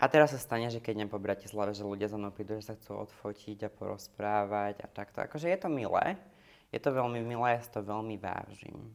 A 0.01 0.09
teraz 0.09 0.31
sa 0.33 0.41
stane, 0.41 0.71
že 0.71 0.79
keď 0.79 1.03
idem 1.03 1.11
po 1.11 1.21
Bratislave, 1.21 1.75
že 1.75 1.83
ľudia 1.83 2.07
za 2.07 2.17
mnou 2.17 2.31
prídu, 2.31 2.57
že 2.57 2.71
sa 2.71 2.79
chcú 2.79 3.03
odfotiť 3.05 3.67
a 3.67 3.75
porozprávať 3.75 4.81
a 4.81 4.89
takto. 4.89 5.21
Akože 5.21 5.51
je 5.51 5.59
to 5.59 5.69
milé, 5.69 6.17
je 6.71 6.79
to 6.79 6.95
veľmi 6.95 7.21
milé, 7.21 7.59
ja 7.59 7.61
si 7.61 7.69
to 7.75 7.83
veľmi 7.83 8.17
vážim. 8.17 8.95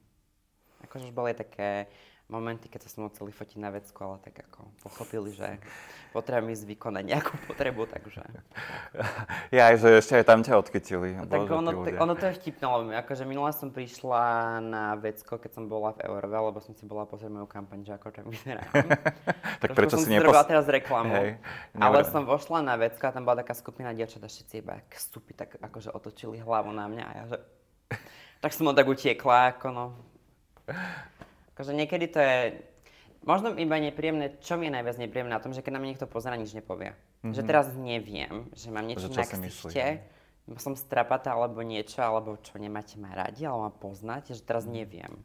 Akože 0.87 1.11
už 1.11 1.13
boli 1.13 1.35
také 1.35 1.91
momenty, 2.25 2.65
keď 2.65 2.85
sa 2.85 2.89
som 2.89 3.05
chceli 3.13 3.29
fotiť 3.29 3.57
na 3.61 3.69
vecku, 3.69 3.97
ale 4.01 4.17
tak 4.17 4.49
ako 4.49 4.65
pochopili, 4.81 5.29
že 5.29 5.61
potrebujem 6.09 6.57
ísť 6.57 6.65
vykonať 6.65 7.03
nejakú 7.05 7.33
potrebu, 7.45 7.85
takže... 7.85 8.25
Ja 9.53 9.69
aj, 9.69 9.75
že 9.77 9.89
ešte 10.01 10.13
aj 10.17 10.25
tam 10.25 10.41
ťa 10.41 10.57
odkytili. 10.57 11.21
No, 11.21 11.29
tak 11.29 11.45
ono, 11.45 11.85
ono 11.85 12.13
to 12.17 12.25
je 12.25 12.33
vtipné, 12.41 12.65
lebo 12.65 12.89
akože 12.97 13.23
minule 13.29 13.53
som 13.53 13.69
prišla 13.69 14.57
na 14.63 14.97
vecko, 14.97 15.37
keď 15.37 15.51
som 15.53 15.69
bola 15.69 15.93
v 15.93 16.09
Eurove, 16.09 16.37
lebo 16.49 16.57
som 16.63 16.73
si 16.73 16.83
bola 16.89 17.05
pozrieť 17.05 17.29
moju 17.29 17.45
kampaň, 17.45 17.85
že 17.85 17.93
ako 17.93 18.09
tam 18.09 18.25
vyzerám. 18.33 18.73
tak 19.61 19.69
prečo 19.77 20.01
si 20.01 20.09
nepos... 20.09 20.33
teraz 20.49 20.65
reklamu, 20.65 21.13
Hej, 21.13 21.29
ale 21.77 22.01
som 22.09 22.25
vošla 22.25 22.65
na 22.65 22.73
vecko 22.73 23.05
a 23.05 23.13
tam 23.13 23.21
bola 23.21 23.45
taká 23.45 23.53
skupina 23.53 23.93
dievčat 23.93 24.25
a 24.25 24.29
všetci 24.31 24.65
iba 24.65 24.81
stupy, 24.97 25.37
tak 25.37 25.61
akože 25.61 25.93
otočili 25.93 26.41
hlavu 26.41 26.73
na 26.73 26.89
mňa 26.89 27.03
a 27.05 27.11
ja 27.13 27.23
že... 27.29 27.37
tak 28.41 28.49
som 28.49 28.65
tak 28.73 28.89
utiekla, 28.89 29.53
ako 29.53 29.67
no. 29.69 29.85
Akože 31.55 31.71
niekedy 31.71 32.11
to 32.11 32.19
je 32.19 32.37
možno 33.23 33.55
iba 33.55 33.79
nepríjemné, 33.79 34.35
čo 34.43 34.59
mi 34.59 34.67
je 34.67 34.75
najviac 34.75 34.99
nepríjemné 34.99 35.31
na 35.31 35.39
tom, 35.39 35.55
že 35.55 35.63
keď 35.63 35.71
na 35.75 35.79
mňa 35.79 35.89
niekto 35.95 36.07
pozera, 36.11 36.35
nič 36.35 36.51
nepovie. 36.51 36.91
Mm-hmm. 37.23 37.31
Že 37.31 37.41
teraz 37.47 37.65
neviem, 37.73 38.51
že 38.53 38.69
mám 38.75 38.85
niečo 38.85 39.07
na 39.07 39.23
ksichte, 39.23 40.05
som 40.61 40.77
strapatá 40.77 41.33
alebo 41.33 41.65
niečo, 41.65 42.05
alebo 42.05 42.37
čo 42.37 42.61
nemáte 42.61 43.01
ma 43.01 43.15
radi, 43.17 43.49
alebo 43.49 43.65
ma 43.65 43.73
poznáte, 43.73 44.37
že 44.37 44.45
teraz 44.45 44.69
neviem. 44.69 45.15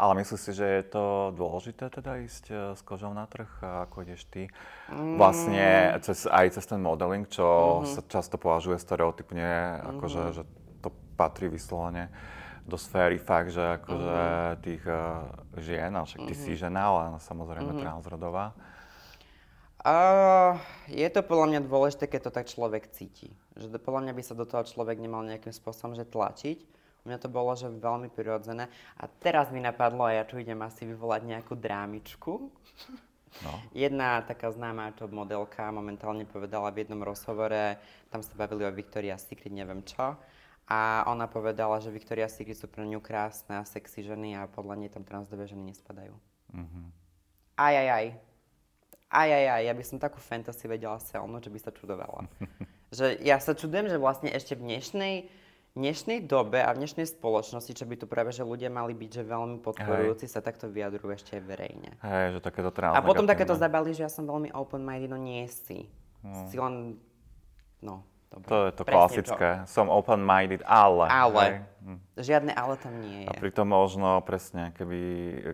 Ale 0.00 0.16
myslíš 0.16 0.40
si, 0.40 0.52
že 0.56 0.64
je 0.64 0.84
to 0.96 1.04
dôležité 1.36 1.92
teda 1.92 2.24
ísť 2.24 2.44
uh, 2.50 2.56
s 2.72 2.80
kožou 2.80 3.12
na 3.12 3.28
trh, 3.28 3.46
ako 3.60 4.08
ideš 4.08 4.24
ty? 4.32 4.48
Mm. 4.88 5.20
Vlastne 5.20 5.92
cez, 6.00 6.24
aj 6.24 6.56
cez 6.56 6.64
ten 6.64 6.80
modeling, 6.80 7.28
čo 7.28 7.44
mm-hmm. 7.44 7.92
sa 7.94 8.00
často 8.08 8.40
považuje 8.40 8.80
stereotypne, 8.80 9.44
mm-hmm. 9.44 9.90
akože 9.92 10.20
že 10.40 10.42
to 10.80 10.88
patrí 11.20 11.52
vyslovene 11.52 12.08
do 12.70 12.78
sféry 12.78 13.18
fakt, 13.18 13.50
že 13.50 13.60
akože 13.82 14.20
mm-hmm. 14.22 14.60
tých 14.62 14.82
uh, 14.86 15.26
žien, 15.58 15.90
ale 15.90 16.06
však 16.06 16.22
ty 16.22 16.34
mm-hmm. 16.38 16.54
si 16.54 16.60
žena, 16.62 16.82
ale 16.86 17.18
samozrejme 17.18 17.74
mm-hmm. 17.74 17.82
transrodová. 17.82 18.54
Uh, 19.80 20.60
je 20.92 21.08
to 21.08 21.24
podľa 21.24 21.46
mňa 21.56 21.60
dôležité, 21.64 22.04
keď 22.04 22.28
to 22.28 22.32
tak 22.36 22.46
človek 22.52 22.92
cíti. 22.92 23.32
Že 23.56 23.74
to, 23.74 23.78
podľa 23.80 24.00
mňa 24.06 24.12
by 24.12 24.22
sa 24.22 24.34
do 24.36 24.44
toho 24.44 24.60
človek 24.60 25.00
nemal 25.00 25.24
nejakým 25.24 25.56
spôsobom 25.56 25.96
že 25.96 26.04
tlačiť. 26.04 26.58
U 27.00 27.04
mňa 27.08 27.16
to 27.16 27.32
bolo, 27.32 27.48
že 27.56 27.72
veľmi 27.72 28.12
prirodzené. 28.12 28.68
A 29.00 29.08
teraz 29.08 29.48
mi 29.48 29.64
napadlo, 29.64 30.04
a 30.04 30.20
ja 30.20 30.24
tu 30.28 30.36
idem 30.36 30.60
asi 30.60 30.84
vyvolať 30.84 31.24
nejakú 31.24 31.56
drámičku. 31.56 32.52
No. 33.40 33.52
Jedna 33.72 34.20
taká 34.20 34.52
známa 34.52 34.92
top 34.92 35.16
modelka 35.16 35.72
momentálne 35.72 36.28
povedala 36.28 36.68
v 36.68 36.84
jednom 36.84 37.00
rozhovore, 37.00 37.80
tam 38.12 38.20
sa 38.20 38.32
bavili 38.36 38.68
o 38.68 38.76
Victoria's 38.76 39.24
Secret, 39.24 39.48
neviem 39.48 39.80
čo, 39.80 40.12
a 40.70 41.02
ona 41.10 41.26
povedala, 41.26 41.82
že 41.82 41.90
Victoria's 41.90 42.38
Secret 42.38 42.54
sú 42.54 42.70
pre 42.70 42.86
ňu 42.86 43.02
krásne 43.02 43.58
a 43.58 43.66
sexy 43.66 44.06
ženy 44.06 44.38
a 44.38 44.46
podľa 44.46 44.78
nej 44.78 44.90
tam 44.94 45.02
transdové 45.02 45.50
ženy 45.50 45.74
nespadajú. 45.74 46.14
Mm-hmm. 46.54 46.86
Aj, 47.58 47.74
aj, 47.74 47.88
aj. 47.90 48.06
Aj, 49.10 49.26
aj, 49.26 49.46
aj. 49.50 49.62
Ja 49.66 49.74
by 49.74 49.82
som 49.82 49.98
takú 49.98 50.22
fantasy 50.22 50.70
vedela 50.70 50.94
silno, 51.02 51.42
že 51.42 51.50
by 51.50 51.58
sa 51.58 51.74
čudovala. 51.74 52.30
že 52.94 53.18
ja 53.18 53.42
sa 53.42 53.58
čudujem, 53.58 53.90
že 53.90 53.98
vlastne 53.98 54.30
ešte 54.30 54.54
v 54.54 54.70
dnešnej, 54.70 55.14
dnešnej 55.74 56.30
dobe 56.30 56.62
a 56.62 56.70
v 56.70 56.86
dnešnej 56.86 57.10
spoločnosti, 57.18 57.74
čo 57.74 57.82
by 57.90 57.98
tu 57.98 58.06
práve, 58.06 58.30
že 58.30 58.46
ľudia 58.46 58.70
mali 58.70 58.94
byť, 58.94 59.10
že 59.10 59.22
veľmi 59.26 59.58
podporujúci, 59.66 60.30
Hej. 60.30 60.38
sa 60.38 60.38
takto 60.38 60.70
vyjadrujú 60.70 61.10
ešte 61.10 61.34
aj 61.34 61.42
verejne. 61.50 61.90
Hej, 61.98 62.38
že 62.38 62.46
takéto 62.46 62.70
A 62.70 63.02
potom 63.02 63.26
takéto 63.26 63.58
zabali, 63.58 63.90
že 63.90 64.06
ja 64.06 64.10
som 64.10 64.22
veľmi 64.22 64.54
open-minded, 64.54 65.10
no 65.10 65.18
nie 65.18 65.50
si. 65.50 65.90
No. 66.22 66.46
Si 66.46 66.54
len, 66.54 66.94
no, 67.82 68.06
Dobre. 68.30 68.46
To 68.46 68.56
je 68.62 68.72
to 68.78 68.82
Presne 68.86 68.94
klasické. 68.94 69.50
To. 69.62 69.66
Som 69.66 69.86
open-minded, 69.90 70.62
ale. 70.62 71.06
Ale. 71.10 71.44
Hm. 71.82 71.98
Žiadne 72.14 72.52
ale 72.54 72.74
tam 72.78 72.94
nie 73.02 73.26
je. 73.26 73.26
A 73.26 73.32
pritom 73.34 73.66
možno 73.66 74.22
presne, 74.22 74.70
keby, 74.78 75.02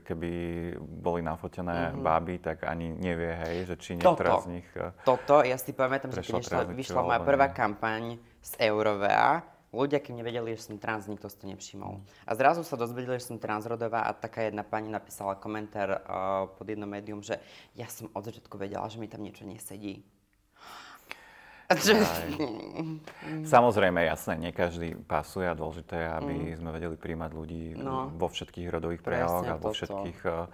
keby 0.05 0.31
boli 0.77 1.25
nafotené 1.25 1.89
mm-hmm. 1.89 2.05
baby, 2.05 2.37
tak 2.37 2.69
ani 2.69 2.93
nevie, 2.93 3.33
hej, 3.33 3.57
že 3.73 3.75
či 3.81 3.91
niektorá 3.97 4.45
z 4.45 4.61
nich... 4.61 4.69
Eh, 4.77 4.93
Toto, 5.09 5.41
ja 5.41 5.57
si 5.57 5.73
pamätám, 5.73 6.13
že 6.13 6.21
keď 6.21 6.35
vyšla, 6.37 6.61
vyšla 6.77 7.01
moja 7.01 7.21
prvá 7.25 7.49
kampaň 7.49 8.21
z 8.45 8.53
Eurovea, 8.69 9.41
ľudia, 9.73 10.03
keď 10.03 10.13
nevedeli, 10.21 10.53
že 10.57 10.69
som 10.69 10.77
trans, 10.77 11.09
nikto 11.09 11.33
si 11.33 11.37
to 11.41 11.47
nevšimol. 11.49 12.05
A 12.29 12.31
zrazu 12.37 12.61
sa 12.61 12.77
dozvedeli, 12.77 13.17
že 13.17 13.29
som 13.29 13.41
transrodová 13.41 14.05
a 14.05 14.13
taká 14.13 14.49
jedna 14.49 14.65
pani 14.65 14.93
napísala 14.93 15.37
komentár 15.37 16.01
uh, 16.01 16.49
pod 16.53 16.67
jedno 16.67 16.85
médium, 16.89 17.21
že 17.21 17.41
ja 17.73 17.87
som 17.87 18.09
od 18.13 18.25
začiatku 18.25 18.57
vedela, 18.57 18.89
že 18.89 19.01
mi 19.01 19.07
tam 19.07 19.23
niečo 19.23 19.45
nesedí. 19.45 20.05
Samozrejme, 23.43 24.07
jasné, 24.07 24.39
nie 24.39 24.53
každý 24.55 24.95
pasuje 24.95 25.51
a 25.51 25.59
dôležité 25.59 25.99
je, 25.99 26.09
aby 26.15 26.35
mm. 26.55 26.57
sme 26.63 26.71
vedeli 26.71 26.95
príjmať 26.95 27.31
ľudí 27.35 27.75
no. 27.75 28.15
vo 28.15 28.31
všetkých 28.31 28.71
rodových 28.71 29.03
prejavoch 29.03 29.47
a 29.51 29.59
vo 29.59 29.75
všetkých, 29.75 30.21
uh, 30.31 30.47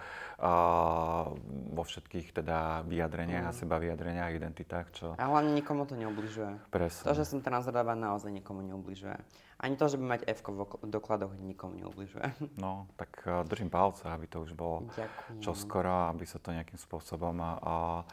vo 1.77 1.85
všetkých 1.85 2.33
teda 2.33 2.89
vyjadreniach 2.89 3.45
mm. 3.45 3.51
a 3.53 3.57
seba 3.57 3.77
vyjadreniach, 3.77 4.33
identitách. 4.33 4.87
Čo... 4.97 5.07
A 5.21 5.25
hlavne 5.29 5.53
nikomu 5.53 5.85
to 5.85 6.01
neubližuje. 6.01 6.73
Presne. 6.73 7.05
To, 7.05 7.13
že 7.13 7.29
som 7.29 7.45
transrodová, 7.45 7.93
naozaj 7.93 8.33
nikomu 8.33 8.65
neubližuje. 8.65 9.21
Ani 9.61 9.77
to, 9.77 9.93
že 9.93 10.01
by 10.01 10.17
mať 10.17 10.21
F 10.33 10.41
v 10.49 10.89
dokladoch, 10.89 11.37
nikomu 11.37 11.77
neubližuje. 11.77 12.25
No, 12.63 12.89
tak 12.97 13.21
uh, 13.29 13.45
držím 13.45 13.69
palce, 13.69 14.09
aby 14.09 14.25
to 14.33 14.41
už 14.49 14.57
bolo 14.57 14.89
Ďakujem. 14.97 15.41
čoskoro, 15.45 16.09
aby 16.09 16.25
sa 16.25 16.41
to 16.41 16.57
nejakým 16.57 16.81
spôsobom 16.81 17.37
uh, 17.43 18.07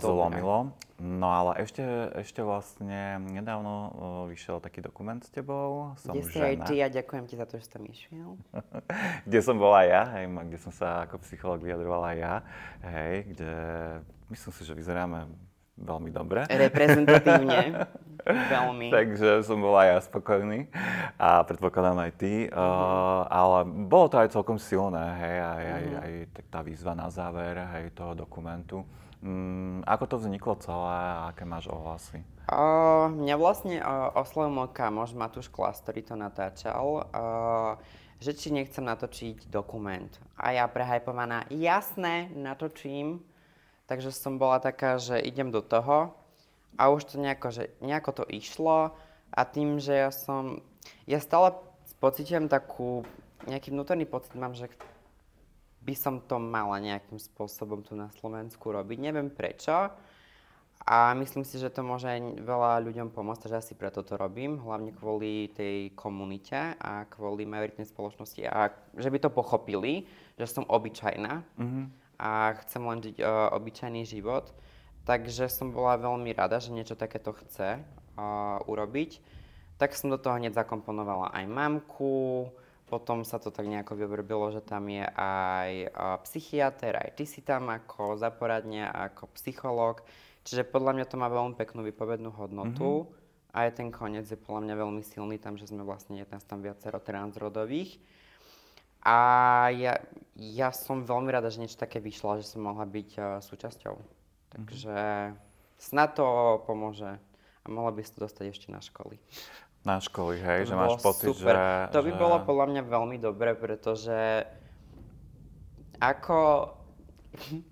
zlomilo. 0.00 0.72
No 1.00 1.32
ale 1.32 1.64
ešte, 1.64 1.80
ešte 2.20 2.44
vlastne 2.44 3.16
nedávno 3.32 3.72
uh, 3.72 3.90
vyšiel 4.28 4.60
taký 4.60 4.84
dokument 4.84 5.16
s 5.24 5.32
tebou. 5.32 5.96
Som 5.96 6.12
kde 6.12 6.28
si 6.28 6.36
aj 6.36 6.56
ty 6.68 6.84
a 6.84 6.92
ďakujem 6.92 7.24
ti 7.24 7.40
za 7.40 7.48
to, 7.48 7.56
že 7.56 7.64
si 7.64 7.70
tam 7.72 7.84
išiel. 7.88 8.36
kde 9.28 9.40
som 9.40 9.56
bola 9.56 9.80
ja, 9.88 10.04
hej, 10.20 10.28
kde 10.28 10.58
som 10.60 10.68
sa 10.68 11.08
ako 11.08 11.24
psycholog 11.24 11.64
vyjadrovala 11.64 12.12
ja, 12.20 12.34
hej, 12.84 13.32
kde 13.32 13.52
myslím 14.28 14.52
si, 14.52 14.62
že 14.68 14.76
vyzeráme 14.76 15.24
veľmi 15.80 16.10
dobre. 16.12 16.44
Reprezentatívne. 16.44 17.88
veľmi. 18.52 18.92
Takže 18.92 19.40
som 19.40 19.56
bol 19.64 19.72
aj 19.80 19.88
ja 19.88 19.98
spokojný 20.04 20.68
a 21.16 21.40
predpokladám 21.48 21.98
aj 22.04 22.12
ty. 22.20 22.32
Mm-hmm. 22.44 22.60
Uh, 22.60 23.24
ale 23.32 23.58
bolo 23.88 24.06
to 24.12 24.20
aj 24.20 24.28
celkom 24.36 24.60
silné, 24.60 25.04
hej, 25.16 25.36
aj, 25.40 25.64
mm-hmm. 25.64 25.72
aj, 25.72 25.84
mhm. 25.84 26.00
aj 26.04 26.12
tá 26.52 26.60
výzva 26.60 26.92
na 26.92 27.08
záver, 27.08 27.56
hej, 27.56 27.96
toho 27.96 28.12
dokumentu. 28.12 28.84
Um, 29.20 29.84
ako 29.84 30.04
to 30.08 30.16
vzniklo 30.16 30.56
celé 30.64 30.96
a 30.96 31.28
aké 31.28 31.44
máš 31.44 31.68
ohlasy? 31.68 32.24
Uh, 32.48 33.12
mňa 33.12 33.36
vlastne 33.36 33.76
uh, 33.78 34.08
oslovil 34.16 34.48
môj 34.48 34.72
kamoš 34.72 35.12
Matúš 35.12 35.52
Klas, 35.52 35.84
ktorý 35.84 36.00
to 36.00 36.16
natáčal, 36.16 37.04
uh, 37.12 37.76
že 38.16 38.32
či 38.32 38.48
nechcem 38.48 38.80
natočiť 38.80 39.52
dokument. 39.52 40.08
A 40.40 40.56
ja 40.56 40.64
prehajpovaná, 40.64 41.44
jasné, 41.52 42.32
natočím. 42.32 43.20
Takže 43.84 44.08
som 44.08 44.40
bola 44.40 44.56
taká, 44.56 44.96
že 44.96 45.20
idem 45.20 45.52
do 45.52 45.60
toho 45.60 46.16
a 46.80 46.88
už 46.88 47.12
to 47.12 47.20
nejako, 47.20 47.52
že 47.52 47.74
nejako 47.84 48.22
to 48.22 48.24
išlo 48.32 48.96
a 49.34 49.40
tým, 49.44 49.82
že 49.82 50.00
ja 50.00 50.10
som, 50.14 50.64
ja 51.04 51.20
stále 51.20 51.52
pocitujem 52.00 52.48
takú, 52.48 53.04
nejaký 53.44 53.68
vnútorný 53.74 54.08
pocit 54.08 54.32
mám, 54.32 54.56
že 54.56 54.72
by 55.80 55.94
som 55.96 56.20
to 56.24 56.36
mala 56.36 56.76
nejakým 56.78 57.16
spôsobom 57.16 57.80
tu 57.80 57.96
na 57.96 58.12
Slovensku 58.20 58.68
robiť. 58.68 58.98
Neviem 59.00 59.32
prečo. 59.32 59.72
A 60.80 61.12
myslím 61.12 61.44
si, 61.44 61.60
že 61.60 61.68
to 61.68 61.84
môže 61.84 62.08
aj 62.08 62.40
veľa 62.40 62.80
ľuďom 62.88 63.12
pomôcť, 63.12 63.46
takže 63.46 63.60
asi 63.60 63.72
preto 63.76 64.00
to 64.00 64.16
robím, 64.16 64.56
hlavne 64.64 64.96
kvôli 64.96 65.52
tej 65.52 65.92
komunite 65.92 66.56
a 66.80 67.04
kvôli 67.04 67.44
majoritnej 67.44 67.84
spoločnosti 67.84 68.40
a 68.48 68.72
že 68.96 69.12
by 69.12 69.18
to 69.20 69.28
pochopili, 69.28 70.08
že 70.40 70.48
som 70.48 70.64
obyčajná 70.64 71.44
mm-hmm. 71.44 71.84
a 72.16 72.56
chcem 72.64 72.82
len 72.82 72.98
žiť 73.04 73.16
uh, 73.20 73.52
obyčajný 73.60 74.08
život. 74.08 74.56
Takže 75.04 75.52
som 75.52 75.68
bola 75.68 76.00
veľmi 76.00 76.32
rada, 76.32 76.56
že 76.56 76.72
niečo 76.72 76.96
takéto 76.96 77.36
chce 77.36 77.76
uh, 77.76 78.58
urobiť. 78.64 79.20
Tak 79.76 79.92
som 79.92 80.12
do 80.12 80.16
toho 80.16 80.40
hneď 80.40 80.56
zakomponovala 80.56 81.32
aj 81.36 81.44
mamku, 81.44 82.48
potom 82.90 83.22
sa 83.22 83.38
to 83.38 83.54
tak 83.54 83.70
nejako 83.70 83.94
vyvrbilo, 83.94 84.50
že 84.50 84.58
tam 84.66 84.90
je 84.90 85.06
aj 85.14 85.94
psychiatr, 86.26 86.98
aj 86.98 87.14
ty 87.14 87.22
si 87.22 87.46
tam 87.46 87.70
ako 87.70 88.18
za 88.18 88.34
ako 88.34 89.30
psychológ. 89.38 90.02
Čiže 90.42 90.66
podľa 90.66 90.98
mňa 90.98 91.06
to 91.06 91.16
má 91.20 91.30
veľmi 91.30 91.54
peknú 91.54 91.86
vypovednú 91.86 92.34
hodnotu. 92.34 93.06
Mm-hmm. 93.06 93.18
A 93.54 93.66
aj 93.66 93.82
ten 93.82 93.90
koniec 93.90 94.26
je 94.26 94.38
podľa 94.38 94.66
mňa 94.66 94.74
veľmi 94.78 95.02
silný 95.02 95.38
tam, 95.38 95.54
že 95.58 95.70
sme 95.70 95.82
vlastne, 95.86 96.18
je 96.18 96.26
tam 96.26 96.62
viacero 96.62 96.98
transrodových. 97.02 97.98
A 99.06 99.18
ja, 99.74 99.98
ja 100.38 100.70
som 100.70 101.06
veľmi 101.06 101.30
rada, 101.30 101.50
že 101.50 101.62
niečo 101.62 101.78
také 101.78 101.98
vyšlo, 101.98 102.42
že 102.42 102.46
som 102.46 102.62
mohla 102.62 102.86
byť 102.86 103.10
uh, 103.18 103.24
súčasťou. 103.42 103.94
Takže 104.54 104.98
mm-hmm. 104.98 105.82
snad 105.82 106.18
to 106.18 106.26
pomôže 106.66 107.18
a 107.60 107.66
mohla 107.66 107.90
by 107.94 108.02
si 108.02 108.14
to 108.14 108.26
dostať 108.26 108.44
ešte 108.50 108.68
na 108.70 108.80
školy 108.80 109.18
na 109.80 109.96
školy, 109.96 110.36
hej, 110.36 110.68
že 110.68 110.74
máš 110.76 111.00
pocit, 111.00 111.32
super. 111.32 111.56
že... 111.56 111.96
To 111.96 112.00
by 112.04 112.12
že... 112.12 112.18
bolo 112.20 112.36
podľa 112.44 112.66
mňa 112.68 112.82
veľmi 112.84 113.16
dobre, 113.16 113.56
pretože 113.56 114.44
ako... 116.00 116.70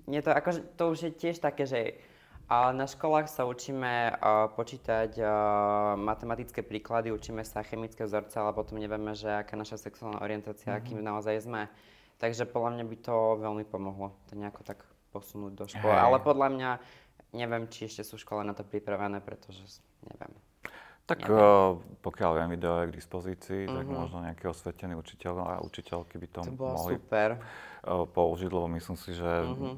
Nie 0.07 0.23
to, 0.23 0.31
ako, 0.31 0.51
to 0.79 0.85
už 0.94 0.99
je 1.05 1.12
tiež 1.12 1.42
také, 1.42 1.66
že 1.66 1.99
na 2.49 2.88
školách 2.88 3.29
sa 3.29 3.44
učíme 3.44 4.16
uh, 4.16 4.49
počítať 4.57 5.21
uh, 5.21 5.29
matematické 6.01 6.64
príklady, 6.64 7.12
učíme 7.12 7.44
sa 7.44 7.61
chemické 7.61 8.09
vzorce, 8.09 8.40
ale 8.40 8.57
potom 8.57 8.81
nevieme, 8.81 9.12
že 9.12 9.29
aká 9.44 9.53
naša 9.53 9.77
sexuálna 9.77 10.25
orientácia, 10.25 10.73
mm-hmm. 10.73 10.81
akým 10.81 11.01
naozaj 11.05 11.44
sme. 11.44 11.68
Takže 12.16 12.49
podľa 12.49 12.81
mňa 12.81 12.85
by 12.88 12.97
to 13.05 13.16
veľmi 13.37 13.64
pomohlo, 13.68 14.16
to 14.27 14.38
nejako 14.38 14.64
tak 14.64 14.81
posunúť 15.12 15.53
do 15.61 15.64
školy. 15.68 15.92
Hey. 15.92 16.05
Ale 16.09 16.18
podľa 16.25 16.49
mňa 16.57 16.71
neviem, 17.37 17.68
či 17.68 17.85
ešte 17.85 18.01
sú 18.01 18.16
školy 18.16 18.49
na 18.49 18.57
to 18.57 18.64
pripravené, 18.64 19.21
pretože 19.21 19.85
neviem. 20.09 20.33
Tak 21.09 21.25
uh, 21.25 21.81
pokiaľ 22.05 22.31
viem, 22.37 22.49
video 22.53 22.85
je 22.85 22.92
k 22.92 22.97
dispozícii, 23.01 23.62
uh-huh. 23.64 23.81
tak 23.81 23.87
mhm. 23.88 23.97
možno 23.97 24.18
nejaký 24.29 24.44
osvetený 24.53 24.92
učiteľ 25.01 25.35
a 25.40 25.55
učiteľky 25.64 26.21
by 26.21 26.29
to, 26.29 26.40
to 26.44 26.53
mohli 26.53 27.01
super. 27.01 27.40
Uh, 27.81 28.05
použiť, 28.05 28.51
lebo 28.53 28.68
myslím 28.77 28.97
si, 29.01 29.16
že 29.16 29.25
uh-huh. 29.25 29.73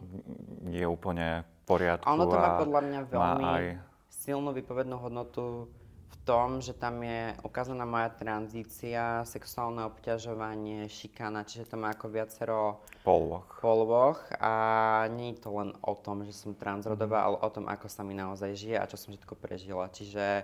je 0.74 0.86
úplne 0.90 1.46
v 1.46 1.50
poriadku. 1.70 2.06
A 2.10 2.18
ono 2.18 2.26
to 2.26 2.34
má 2.34 2.58
podľa 2.58 2.80
mňa 2.82 3.00
veľmi 3.06 3.46
aj... 3.46 3.64
silnú 4.10 4.50
vypovednú 4.50 4.98
hodnotu 4.98 5.70
v 6.10 6.16
tom, 6.26 6.58
že 6.58 6.74
tam 6.74 6.98
je 7.06 7.38
ukázaná 7.46 7.86
moja 7.86 8.10
tranzícia, 8.10 9.22
sexuálne 9.22 9.86
obťažovanie, 9.86 10.90
šikana, 10.90 11.46
čiže 11.46 11.70
to 11.70 11.76
má 11.78 11.94
ako 11.94 12.10
viacero 12.10 12.82
polvoch. 13.06 13.46
polvoch 13.62 14.18
a 14.42 14.54
nie 15.14 15.38
je 15.38 15.46
to 15.46 15.54
len 15.54 15.70
o 15.78 15.94
tom, 15.94 16.26
že 16.26 16.34
som 16.34 16.58
transrodová, 16.58 17.22
uh-huh. 17.22 17.38
ale 17.38 17.46
o 17.46 17.48
tom, 17.54 17.70
ako 17.70 17.86
sa 17.86 18.02
mi 18.02 18.18
naozaj 18.18 18.50
žije 18.58 18.76
a 18.82 18.90
čo 18.90 18.98
som 18.98 19.14
všetko 19.14 19.38
prežila. 19.38 19.86
Čiže 19.94 20.42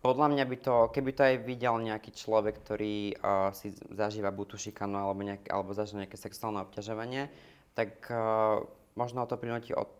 podľa 0.00 0.32
mňa 0.32 0.44
by 0.48 0.56
to, 0.64 0.74
keby 0.96 1.10
to 1.12 1.22
aj 1.24 1.36
videl 1.44 1.76
nejaký 1.76 2.16
človek, 2.16 2.56
ktorý 2.64 3.20
uh, 3.20 3.52
si 3.52 3.76
zažíva 3.92 4.32
buď 4.32 4.56
šikanu 4.56 4.96
alebo, 4.96 5.20
nejak, 5.20 5.44
alebo 5.52 5.76
zažíva 5.76 6.08
nejaké 6.08 6.16
sexuálne 6.16 6.64
obťažovanie, 6.64 7.28
tak 7.76 8.08
uh, 8.08 8.64
možno 8.96 9.28
to 9.28 9.36
prinúti 9.36 9.76
od, 9.76 9.92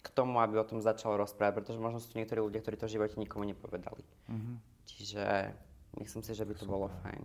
k 0.00 0.08
tomu, 0.16 0.40
aby 0.40 0.56
o 0.56 0.68
tom 0.68 0.80
začal 0.80 1.20
rozprávať, 1.20 1.62
pretože 1.62 1.82
možno 1.82 2.00
sú 2.00 2.16
niektorí 2.16 2.40
ľudia, 2.40 2.64
ktorí 2.64 2.80
to 2.80 2.88
v 2.88 2.94
živote 2.96 3.20
nikomu 3.20 3.44
nepovedali. 3.44 4.02
Mm-hmm. 4.32 4.56
Čiže 4.88 5.24
Myslím 5.96 6.20
si, 6.20 6.36
že 6.36 6.44
by 6.44 6.52
to 6.52 6.68
Super. 6.68 6.72
bolo 6.76 6.86
fajn. 7.00 7.22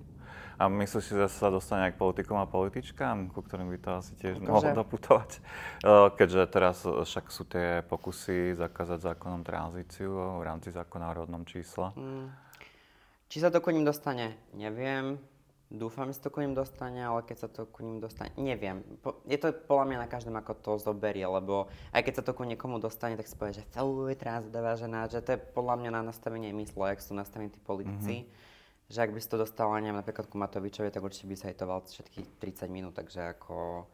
A 0.56 0.71
myslíš 0.71 1.04
si, 1.04 1.13
že 1.17 1.28
sa 1.28 1.52
dostane 1.52 1.91
aj 1.91 1.97
k 1.97 2.02
politikom 2.02 2.39
a 2.39 2.47
političkám, 2.47 3.34
ku 3.36 3.43
ktorým 3.43 3.67
by 3.67 3.80
to 3.84 3.89
asi 4.00 4.13
tiež 4.15 4.39
Akože... 4.39 4.47
mohlo 4.47 4.71
doputovať? 4.80 5.32
Keďže 6.15 6.41
teraz 6.47 6.88
však 6.88 7.26
sú 7.34 7.43
tie 7.52 7.84
pokusy 7.84 8.56
zakázať 8.56 9.12
zákonom 9.12 9.43
tranzíciu 9.43 10.39
v 10.39 10.43
rámci 10.47 10.71
zákona 10.71 11.12
o 11.12 11.17
rodnom 11.26 11.43
čísle. 11.43 11.91
Mm. 12.00 12.32
Či 13.28 13.38
sa 13.43 13.52
to 13.52 13.60
ku 13.60 13.76
ním 13.76 13.84
dostane, 13.84 14.39
neviem. 14.56 15.19
Dúfam, 15.71 16.12
že 16.12 16.19
sa 16.19 16.28
to 16.28 16.36
ku 16.36 16.43
ním 16.43 16.52
dostane, 16.52 17.00
ale 17.00 17.24
keď 17.24 17.47
sa 17.47 17.50
to 17.52 17.63
ku 17.63 17.80
ním 17.84 18.04
dostane, 18.04 18.32
neviem. 18.36 18.84
Je 19.24 19.39
to 19.39 19.56
podľa 19.56 19.88
mňa 19.88 19.97
na 20.04 20.08
každom, 20.12 20.36
ako 20.36 20.52
to 20.60 20.71
zoberie, 20.84 21.24
lebo 21.24 21.71
aj 21.95 22.04
keď 22.04 22.13
sa 22.19 22.24
to 22.28 22.36
ku 22.36 22.43
niekomu 22.43 22.80
dostane, 22.80 23.15
tak 23.15 23.28
si 23.28 23.36
povie, 23.39 23.56
že 23.56 23.67
fuj, 23.71 24.19
transdová 24.19 24.76
žena, 24.76 25.08
že 25.08 25.24
to 25.24 25.36
je 25.36 25.39
podľa 25.39 25.76
mňa 25.80 25.89
na 25.95 26.02
nastavenie 26.12 26.52
mysle, 26.56 26.91
ak 26.91 27.00
sú 27.00 27.15
nastavení 27.15 27.52
tí 27.52 27.60
politici. 27.60 28.24
Mm-hmm 28.24 28.50
že 28.91 28.99
ak 29.08 29.15
by 29.15 29.19
si 29.23 29.32
to 29.32 29.39
dostal, 29.39 29.71
neviem, 29.80 29.95
napríklad 29.95 30.27
ku 30.27 30.36
Matovičovi, 30.36 30.91
tak 30.91 30.99
určite 30.99 31.32
by 31.32 31.36
sa 31.39 31.47
hejtoval 31.47 31.88
všetkých 31.88 32.43
30 32.43 32.67
minút, 32.67 32.93
takže 32.99 33.32
ako, 33.32 33.88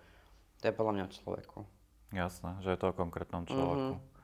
to 0.57 0.63
je 0.65 0.73
podľa 0.73 0.93
mňa 0.97 1.03
o 1.05 1.13
človeku. 1.13 1.57
Jasné, 2.09 2.57
že 2.65 2.73
je 2.73 2.79
to 2.81 2.89
o 2.89 2.97
konkrétnom 2.97 3.45
človeku. 3.45 4.01
Mm-hmm. 4.01 4.15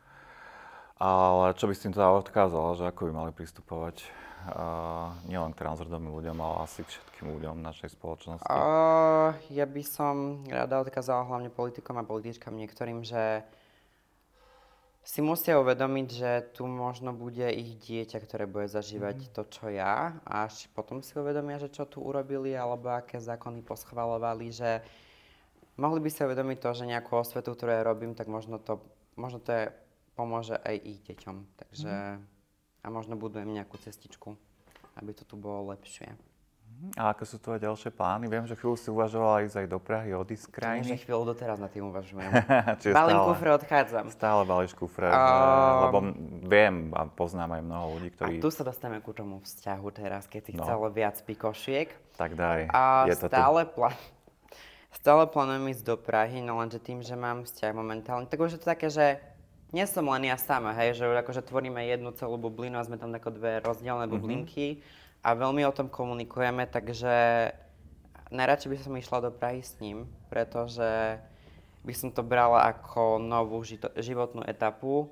Ale 1.03 1.53
čo 1.53 1.69
by 1.69 1.73
si 1.77 1.85
tým 1.85 1.93
teda 1.93 2.09
odkázala, 2.15 2.79
že 2.79 2.89
ako 2.89 3.05
by 3.05 3.11
mali 3.11 3.31
pristupovať 3.35 4.07
uh, 4.49 5.13
nielen 5.27 5.51
k 5.51 5.61
transrodovým 5.61 6.09
ľuďom, 6.09 6.37
ale 6.39 6.55
asi 6.63 6.81
k 6.81 6.89
všetkým 6.95 7.27
ľuďom 7.37 7.53
v 7.59 7.65
našej 7.69 7.89
spoločnosti? 7.93 8.47
Uh, 8.47 9.35
ja 9.51 9.67
by 9.67 9.83
som 9.83 10.41
rada 10.47 10.79
odkázala 10.79 11.27
hlavne 11.27 11.51
politikom 11.53 11.99
a 11.99 12.07
političkám 12.07 12.55
niektorým, 12.55 13.03
že 13.03 13.43
si 15.03 15.19
musia 15.19 15.59
uvedomiť, 15.59 16.07
že 16.07 16.31
tu 16.55 16.63
možno 16.63 17.11
bude 17.11 17.43
ich 17.51 17.75
dieťa, 17.83 18.17
ktoré 18.23 18.47
bude 18.47 18.71
zažívať 18.71 19.17
mm. 19.19 19.29
to, 19.35 19.41
čo 19.51 19.67
ja. 19.67 20.15
A 20.23 20.47
až 20.47 20.71
potom 20.71 21.03
si 21.03 21.11
uvedomia, 21.19 21.59
že 21.59 21.67
čo 21.67 21.83
tu 21.83 21.99
urobili, 21.99 22.55
alebo 22.55 22.87
aké 22.87 23.19
zákony 23.19 23.67
poschvalovali, 23.67 24.47
že 24.55 24.79
mohli 25.75 25.99
by 25.99 26.07
si 26.07 26.23
uvedomiť 26.23 26.57
to, 26.63 26.69
že 26.71 26.87
nejakú 26.87 27.19
osvetu, 27.19 27.51
ktorú 27.51 27.71
ja 27.75 27.83
robím, 27.83 28.15
tak 28.15 28.31
možno 28.31 28.63
to, 28.63 28.79
možno 29.19 29.43
to 29.43 29.51
je, 29.51 29.65
pomôže 30.15 30.55
aj 30.55 30.75
ich 30.79 30.99
deťom. 31.03 31.35
Takže 31.59 31.91
mm. 31.91 32.23
a 32.81 32.87
možno 32.87 33.19
budujem 33.19 33.51
nejakú 33.51 33.75
cestičku. 33.75 34.39
aby 35.03 35.11
to 35.11 35.27
tu 35.27 35.35
bolo 35.35 35.75
lepšie. 35.75 36.32
A 36.99 37.15
ako 37.15 37.23
sú 37.23 37.37
tvoje 37.39 37.63
ďalšie 37.63 37.95
plány? 37.95 38.27
Viem, 38.27 38.43
že 38.43 38.59
chvíľu 38.59 38.75
si 38.75 38.91
uvažovala 38.91 39.47
ísť 39.47 39.55
aj 39.63 39.67
do 39.71 39.79
Prahy, 39.79 40.11
odísť 40.11 40.43
z 40.43 40.49
krajiny. 40.51 40.89
Že 40.91 41.07
chvíľu 41.07 41.23
doteraz 41.31 41.57
na 41.57 41.71
tým 41.71 41.87
uvažujem. 41.87 42.27
Balím 42.91 42.91
stále, 42.91 43.11
kufre, 43.31 43.49
odchádzam. 43.55 44.05
Stále 44.11 44.41
balíš 44.43 44.73
kufre, 44.75 45.07
um, 45.07 45.79
lebo 45.87 45.97
viem 46.43 46.91
a 46.91 47.07
poznám 47.07 47.55
aj 47.55 47.61
mnoho 47.63 47.85
ľudí, 47.95 48.09
ktorí... 48.11 48.35
A 48.37 48.43
tu 48.43 48.51
sa 48.51 48.67
dostávame 48.67 48.99
ku 48.99 49.15
tomu 49.15 49.39
vzťahu 49.39 49.87
teraz, 49.95 50.27
keď 50.27 50.41
si 50.43 50.51
no. 50.59 50.67
chcelo 50.67 50.91
viac 50.91 51.15
pikošiek. 51.23 51.87
Tak 52.19 52.35
daj, 52.35 52.67
a 52.67 53.07
je 53.07 53.15
to 53.15 53.31
stále 53.31 53.63
tu. 53.63 53.79
Plán... 53.79 53.95
Stále 54.93 55.25
plánujem 55.25 55.73
ísť 55.73 55.83
do 55.89 55.95
Prahy, 55.97 56.37
no 56.45 56.61
lenže 56.61 56.77
tým, 56.77 57.01
že 57.01 57.17
mám 57.17 57.49
vzťah 57.49 57.73
momentálne, 57.73 58.29
tak 58.29 58.37
už 58.37 58.55
je 58.55 58.59
to 58.61 58.67
také, 58.69 58.93
že 58.93 59.17
nie 59.73 59.85
som 59.89 60.05
len 60.05 60.29
ja 60.29 60.37
sama, 60.37 60.71
hej, 60.77 61.01
že 61.01 61.09
akože 61.09 61.41
tvoríme 61.43 61.81
jednu 61.89 62.13
celú 62.13 62.37
bublinu 62.37 62.77
a 62.77 62.85
sme 62.85 63.01
tam 63.01 63.09
ako 63.11 63.33
dve 63.33 63.59
rozdielne 63.65 64.05
mm-hmm. 64.05 64.13
bublinky 64.21 64.67
a 65.25 65.33
veľmi 65.33 65.65
o 65.65 65.73
tom 65.73 65.89
komunikujeme, 65.89 66.69
takže 66.69 67.49
najradšej 68.29 68.69
by 68.69 68.77
som 68.77 68.93
išla 68.93 69.17
do 69.25 69.31
Prahy 69.33 69.65
s 69.65 69.73
ním, 69.81 70.05
pretože 70.29 71.17
by 71.83 71.93
som 71.97 72.13
to 72.13 72.21
brala 72.21 72.69
ako 72.69 73.17
novú 73.19 73.65
životnú 73.97 74.45
etapu. 74.45 75.11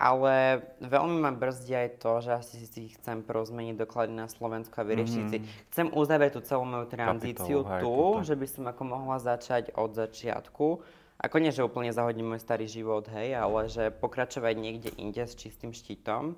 Ale 0.00 0.64
veľmi 0.80 1.20
ma 1.20 1.28
brzdí 1.28 1.76
aj 1.76 2.00
to, 2.00 2.24
že 2.24 2.30
asi 2.32 2.64
si 2.64 2.88
chcem 2.96 3.20
prozmeniť 3.20 3.84
doklady 3.84 4.16
na 4.16 4.32
Slovensku 4.32 4.72
a 4.80 4.86
vyriešiť 4.88 5.24
mm-hmm. 5.28 5.44
si. 5.44 5.68
Chcem 5.68 5.92
uzavrieť 5.92 6.38
tú 6.38 6.40
celú 6.40 6.64
moju 6.64 6.88
tranzíciu 6.88 7.60
tu, 7.84 7.96
že 8.24 8.32
by 8.32 8.46
som 8.48 8.64
ako 8.64 8.82
mohla 8.88 9.20
začať 9.20 9.76
od 9.76 9.92
začiatku. 9.92 10.80
Ako 11.20 11.36
nie, 11.36 11.52
že 11.52 11.60
úplne 11.60 11.92
zahodím 11.92 12.32
môj 12.32 12.40
starý 12.40 12.64
život, 12.64 13.04
hej, 13.12 13.36
ale 13.36 13.68
že 13.68 13.92
pokračovať 13.92 14.54
niekde 14.56 14.90
inde 14.96 15.20
s 15.20 15.36
čistým 15.36 15.76
štítom. 15.76 16.32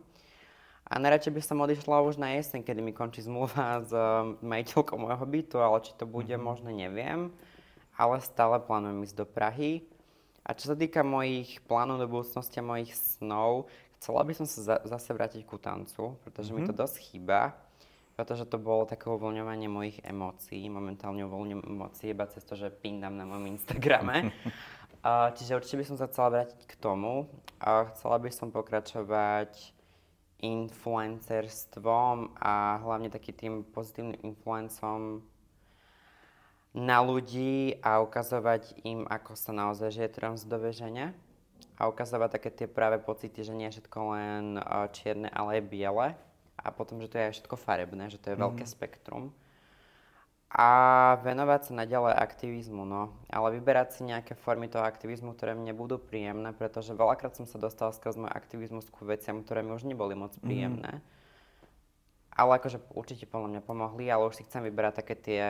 A 0.82 0.98
najradšej 0.98 1.32
by 1.38 1.42
som 1.46 1.62
odišla 1.62 2.02
už 2.02 2.18
na 2.18 2.34
jeseň, 2.34 2.66
kedy 2.66 2.82
mi 2.82 2.90
končí 2.90 3.22
zmluva 3.22 3.78
s 3.88 3.94
um, 3.94 4.34
majiteľkou 4.42 4.98
môjho 4.98 5.22
bytu, 5.22 5.56
ale 5.62 5.86
či 5.86 5.94
to 5.94 6.02
bude 6.02 6.26
mm-hmm. 6.26 6.42
možno 6.42 6.74
neviem. 6.74 7.30
Ale 7.94 8.18
stále 8.18 8.58
plánujem 8.58 9.06
ísť 9.06 9.16
do 9.22 9.26
Prahy. 9.28 9.86
A 10.42 10.58
čo 10.58 10.74
sa 10.74 10.76
týka 10.76 11.06
mojich 11.06 11.62
plánov 11.70 12.02
do 12.02 12.10
budúcnosti 12.10 12.58
a 12.58 12.66
mojich 12.66 12.90
snov, 12.98 13.70
chcela 14.02 14.26
by 14.26 14.34
som 14.34 14.50
sa 14.50 14.58
za, 14.58 14.76
zase 14.82 15.14
vrátiť 15.14 15.46
ku 15.46 15.62
tancu, 15.62 16.18
pretože 16.26 16.50
mm-hmm. 16.50 16.66
mi 16.66 16.66
to 16.66 16.74
mhm. 16.74 16.80
dosť 16.82 16.96
chýba. 16.98 17.54
Pretože 18.22 18.46
to 18.46 18.62
bolo 18.62 18.86
také 18.86 19.10
uvoľňovanie 19.10 19.66
mojich 19.66 19.98
emócií. 20.06 20.70
Momentálne 20.70 21.26
uvoľňujem 21.26 21.66
emócie 21.66 22.14
iba 22.14 22.22
cez 22.30 22.46
to, 22.46 22.54
že 22.54 22.70
pindám 22.70 23.18
na 23.18 23.26
mojom 23.26 23.58
Instagrame. 23.58 24.30
uh, 25.02 25.34
čiže 25.34 25.58
určite 25.58 25.82
by 25.82 25.86
som 25.90 25.98
sa 25.98 26.06
chcela 26.06 26.30
vrátiť 26.30 26.70
k 26.70 26.74
tomu. 26.78 27.26
Uh, 27.58 27.90
chcela 27.90 28.22
by 28.22 28.30
som 28.30 28.54
pokračovať 28.54 29.74
influencerstvom 30.38 32.38
a 32.38 32.78
hlavne 32.86 33.10
takým 33.10 33.34
tým 33.34 33.54
pozitívnym 33.66 34.22
influencom 34.22 35.26
na 36.78 37.02
ľudí 37.02 37.82
a 37.82 37.98
ukazovať 38.06 38.86
im, 38.86 39.02
ako 39.02 39.34
sa 39.34 39.50
naozaj 39.50 39.98
žije 39.98 40.14
transrodové 40.14 40.70
žene 40.70 41.10
a 41.74 41.90
ukazovať 41.90 42.38
také 42.38 42.54
tie 42.54 42.68
práve 42.70 43.02
pocity, 43.02 43.42
že 43.42 43.50
nie 43.50 43.66
je 43.66 43.82
všetko 43.82 43.98
len 44.14 44.62
čierne, 44.94 45.26
ale 45.26 45.58
aj 45.58 45.66
biele 45.66 46.14
a 46.58 46.68
potom, 46.74 47.00
že 47.00 47.08
to 47.08 47.16
je 47.18 47.26
aj 47.28 47.34
všetko 47.38 47.56
farebné, 47.56 48.10
že 48.12 48.20
to 48.20 48.32
je 48.32 48.36
mm. 48.36 48.42
veľké 48.42 48.64
spektrum 48.68 49.32
a 50.52 50.68
venovať 51.24 51.72
sa 51.72 51.80
naďalej 51.80 52.12
aktivizmu, 52.12 52.84
no. 52.84 53.08
Ale 53.32 53.56
vyberať 53.56 53.88
si 53.96 54.00
nejaké 54.04 54.36
formy 54.36 54.68
toho 54.68 54.84
aktivizmu, 54.84 55.32
ktoré 55.32 55.56
mne 55.56 55.72
budú 55.72 55.96
príjemné, 55.96 56.52
pretože 56.52 56.92
veľakrát 56.92 57.32
som 57.32 57.48
sa 57.48 57.56
dostala 57.56 57.96
skrz 57.96 58.20
môj 58.20 58.28
aktivizmus 58.28 58.84
ku 58.92 59.08
veciam, 59.08 59.40
ktoré 59.40 59.64
mi 59.64 59.72
už 59.72 59.88
neboli 59.88 60.12
moc 60.12 60.36
mhm. 60.36 60.44
príjemné. 60.44 60.92
Mm. 61.00 61.04
Ale 62.32 62.60
akože 62.60 62.84
určite 62.92 63.24
podľa 63.24 63.48
mňa 63.56 63.62
pomohli, 63.64 64.08
ale 64.12 64.28
už 64.28 64.40
si 64.40 64.44
chcem 64.44 64.64
vyberať 64.64 65.04
také 65.04 65.14
tie 65.16 65.42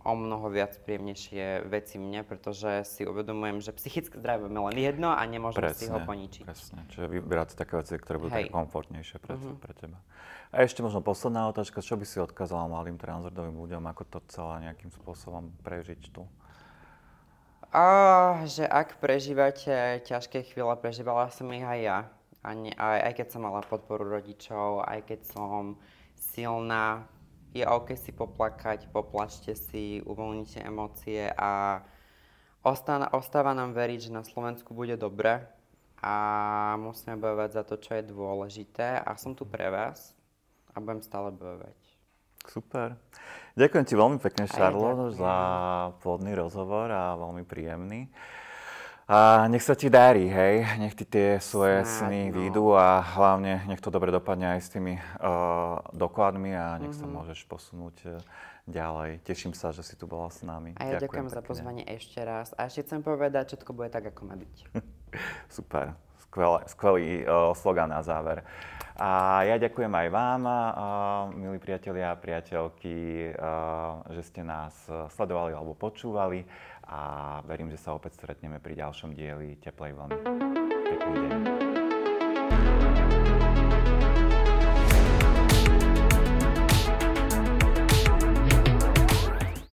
o 0.00 0.12
mnoho 0.16 0.48
viac 0.48 0.80
príjemnejšie 0.80 1.68
veci 1.68 2.00
mne, 2.00 2.24
pretože 2.24 2.88
si 2.88 3.04
uvedomujem, 3.04 3.60
že 3.60 3.76
psychické 3.76 4.16
zdravie 4.16 4.48
je 4.48 4.56
len 4.56 4.78
jedno 4.80 5.12
a 5.12 5.20
nemôžem 5.28 5.60
presne, 5.60 5.80
si 5.80 5.92
ho 5.92 6.00
poničiť. 6.00 6.44
Presne, 6.48 6.80
čiže 6.88 7.06
vybrať 7.20 7.52
také 7.52 7.76
veci, 7.76 8.00
ktoré 8.00 8.16
budú 8.16 8.32
Hej. 8.32 8.48
také 8.48 8.56
komfortnejšie 8.56 9.16
pre, 9.20 9.36
uh-huh. 9.36 9.60
pre 9.60 9.72
teba. 9.76 10.00
A 10.50 10.66
ešte 10.66 10.80
možno 10.82 11.04
posledná 11.04 11.46
otázka, 11.52 11.84
čo 11.84 11.94
by 12.00 12.02
si 12.08 12.18
odkázala 12.18 12.66
mladým 12.66 12.98
transrodovým 12.98 13.54
ľuďom, 13.54 13.86
ako 13.86 14.02
to 14.08 14.18
celé 14.32 14.72
nejakým 14.72 14.90
spôsobom 14.90 15.52
prežiť 15.62 16.10
tu? 16.10 16.24
A, 17.70 17.86
že 18.50 18.66
ak 18.66 18.98
prežívate 18.98 20.02
ťažké 20.02 20.42
chvíle, 20.42 20.74
prežívala 20.74 21.30
som 21.30 21.46
ich 21.54 21.62
aj 21.62 21.78
ja. 21.78 21.98
A 22.42 22.56
ne, 22.56 22.72
aj, 22.74 22.98
aj 23.04 23.12
keď 23.20 23.26
som 23.30 23.46
mala 23.46 23.62
podporu 23.62 24.10
rodičov, 24.10 24.82
aj 24.82 25.06
keď 25.06 25.20
som 25.28 25.78
silná, 26.18 27.06
je 27.50 27.64
OK 27.66 27.98
si 27.98 28.14
poplakať, 28.14 28.86
poplačte 28.94 29.58
si, 29.58 29.98
uvoľnite 30.06 30.62
emócie 30.62 31.26
a 31.34 31.82
ostáva, 32.62 33.10
ostáva 33.16 33.52
nám 33.56 33.74
veriť, 33.74 34.10
že 34.10 34.16
na 34.16 34.22
Slovensku 34.22 34.70
bude 34.70 34.94
dobre 34.94 35.42
a 36.00 36.14
musíme 36.80 37.18
bojovať 37.20 37.50
za 37.52 37.62
to, 37.66 37.76
čo 37.76 37.98
je 37.98 38.08
dôležité 38.08 39.02
a 39.02 39.18
som 39.18 39.36
tu 39.36 39.44
pre 39.44 39.68
vás 39.68 40.14
a 40.72 40.80
budem 40.80 41.02
stále 41.02 41.34
bojovať. 41.34 41.76
Super. 42.48 42.96
Ďakujem 43.52 43.84
ti 43.84 43.94
veľmi 43.98 44.18
pekne, 44.22 44.48
Šarlo, 44.48 45.12
za 45.12 45.34
plodný 46.00 46.32
rozhovor 46.32 46.88
a 46.88 47.18
veľmi 47.20 47.44
príjemný. 47.44 48.08
A 49.10 49.50
nech 49.50 49.66
sa 49.66 49.74
ti 49.74 49.90
darí, 49.90 50.30
hej, 50.30 50.62
nech 50.78 50.94
ti 50.94 51.02
tie 51.02 51.42
svoje 51.42 51.82
Snad, 51.82 52.14
sny 52.14 52.30
no. 52.30 52.34
výjdu 52.38 52.64
a 52.78 53.02
hlavne 53.02 53.66
nech 53.66 53.82
to 53.82 53.90
dobre 53.90 54.14
dopadne 54.14 54.54
aj 54.54 54.60
s 54.62 54.70
tými 54.70 55.02
uh, 55.02 55.82
dokladmi 55.90 56.54
a 56.54 56.78
nech 56.78 56.94
mm-hmm. 56.94 57.02
sa 57.02 57.10
mhm. 57.10 57.14
môžeš 57.18 57.40
posunúť 57.50 57.96
uh, 58.06 58.22
ďalej. 58.70 59.18
Teším 59.26 59.50
sa, 59.50 59.74
že 59.74 59.82
si 59.82 59.98
tu 59.98 60.06
bola 60.06 60.30
s 60.30 60.46
nami. 60.46 60.78
A 60.78 60.94
ja 60.94 61.02
ďakujem, 61.02 61.26
ďakujem 61.26 61.26
za 61.26 61.42
pozvanie 61.42 61.82
ešte 61.90 62.22
raz. 62.22 62.54
A 62.54 62.70
ešte 62.70 62.86
chcem 62.86 63.02
povedať, 63.02 63.50
všetko 63.50 63.74
bude 63.74 63.90
tak, 63.90 64.14
ako 64.14 64.30
má 64.30 64.38
byť. 64.38 64.54
Super, 65.58 65.98
skvelý, 66.30 66.62
skvelý 66.70 67.06
uh, 67.26 67.50
slogan 67.58 67.90
na 67.90 68.06
záver. 68.06 68.46
A 68.94 69.42
ja 69.42 69.58
ďakujem 69.58 69.90
aj 69.90 70.08
vám, 70.12 70.42
uh, 70.46 70.62
milí 71.34 71.58
priatelia 71.58 72.14
a 72.14 72.20
priateľky, 72.20 73.34
uh, 73.34 74.06
že 74.14 74.22
ste 74.22 74.46
nás 74.46 74.86
sledovali 75.18 75.50
alebo 75.50 75.74
počúvali 75.74 76.46
a 76.86 77.00
verím, 77.44 77.68
že 77.68 77.80
sa 77.80 77.92
opäť 77.92 78.20
stretneme 78.20 78.62
pri 78.62 78.78
ďalšom 78.78 79.12
dieli 79.12 79.58
Teplej 79.60 79.92
vlny. 79.92 80.16
Pekný 80.86 81.14
deň. 81.28 81.49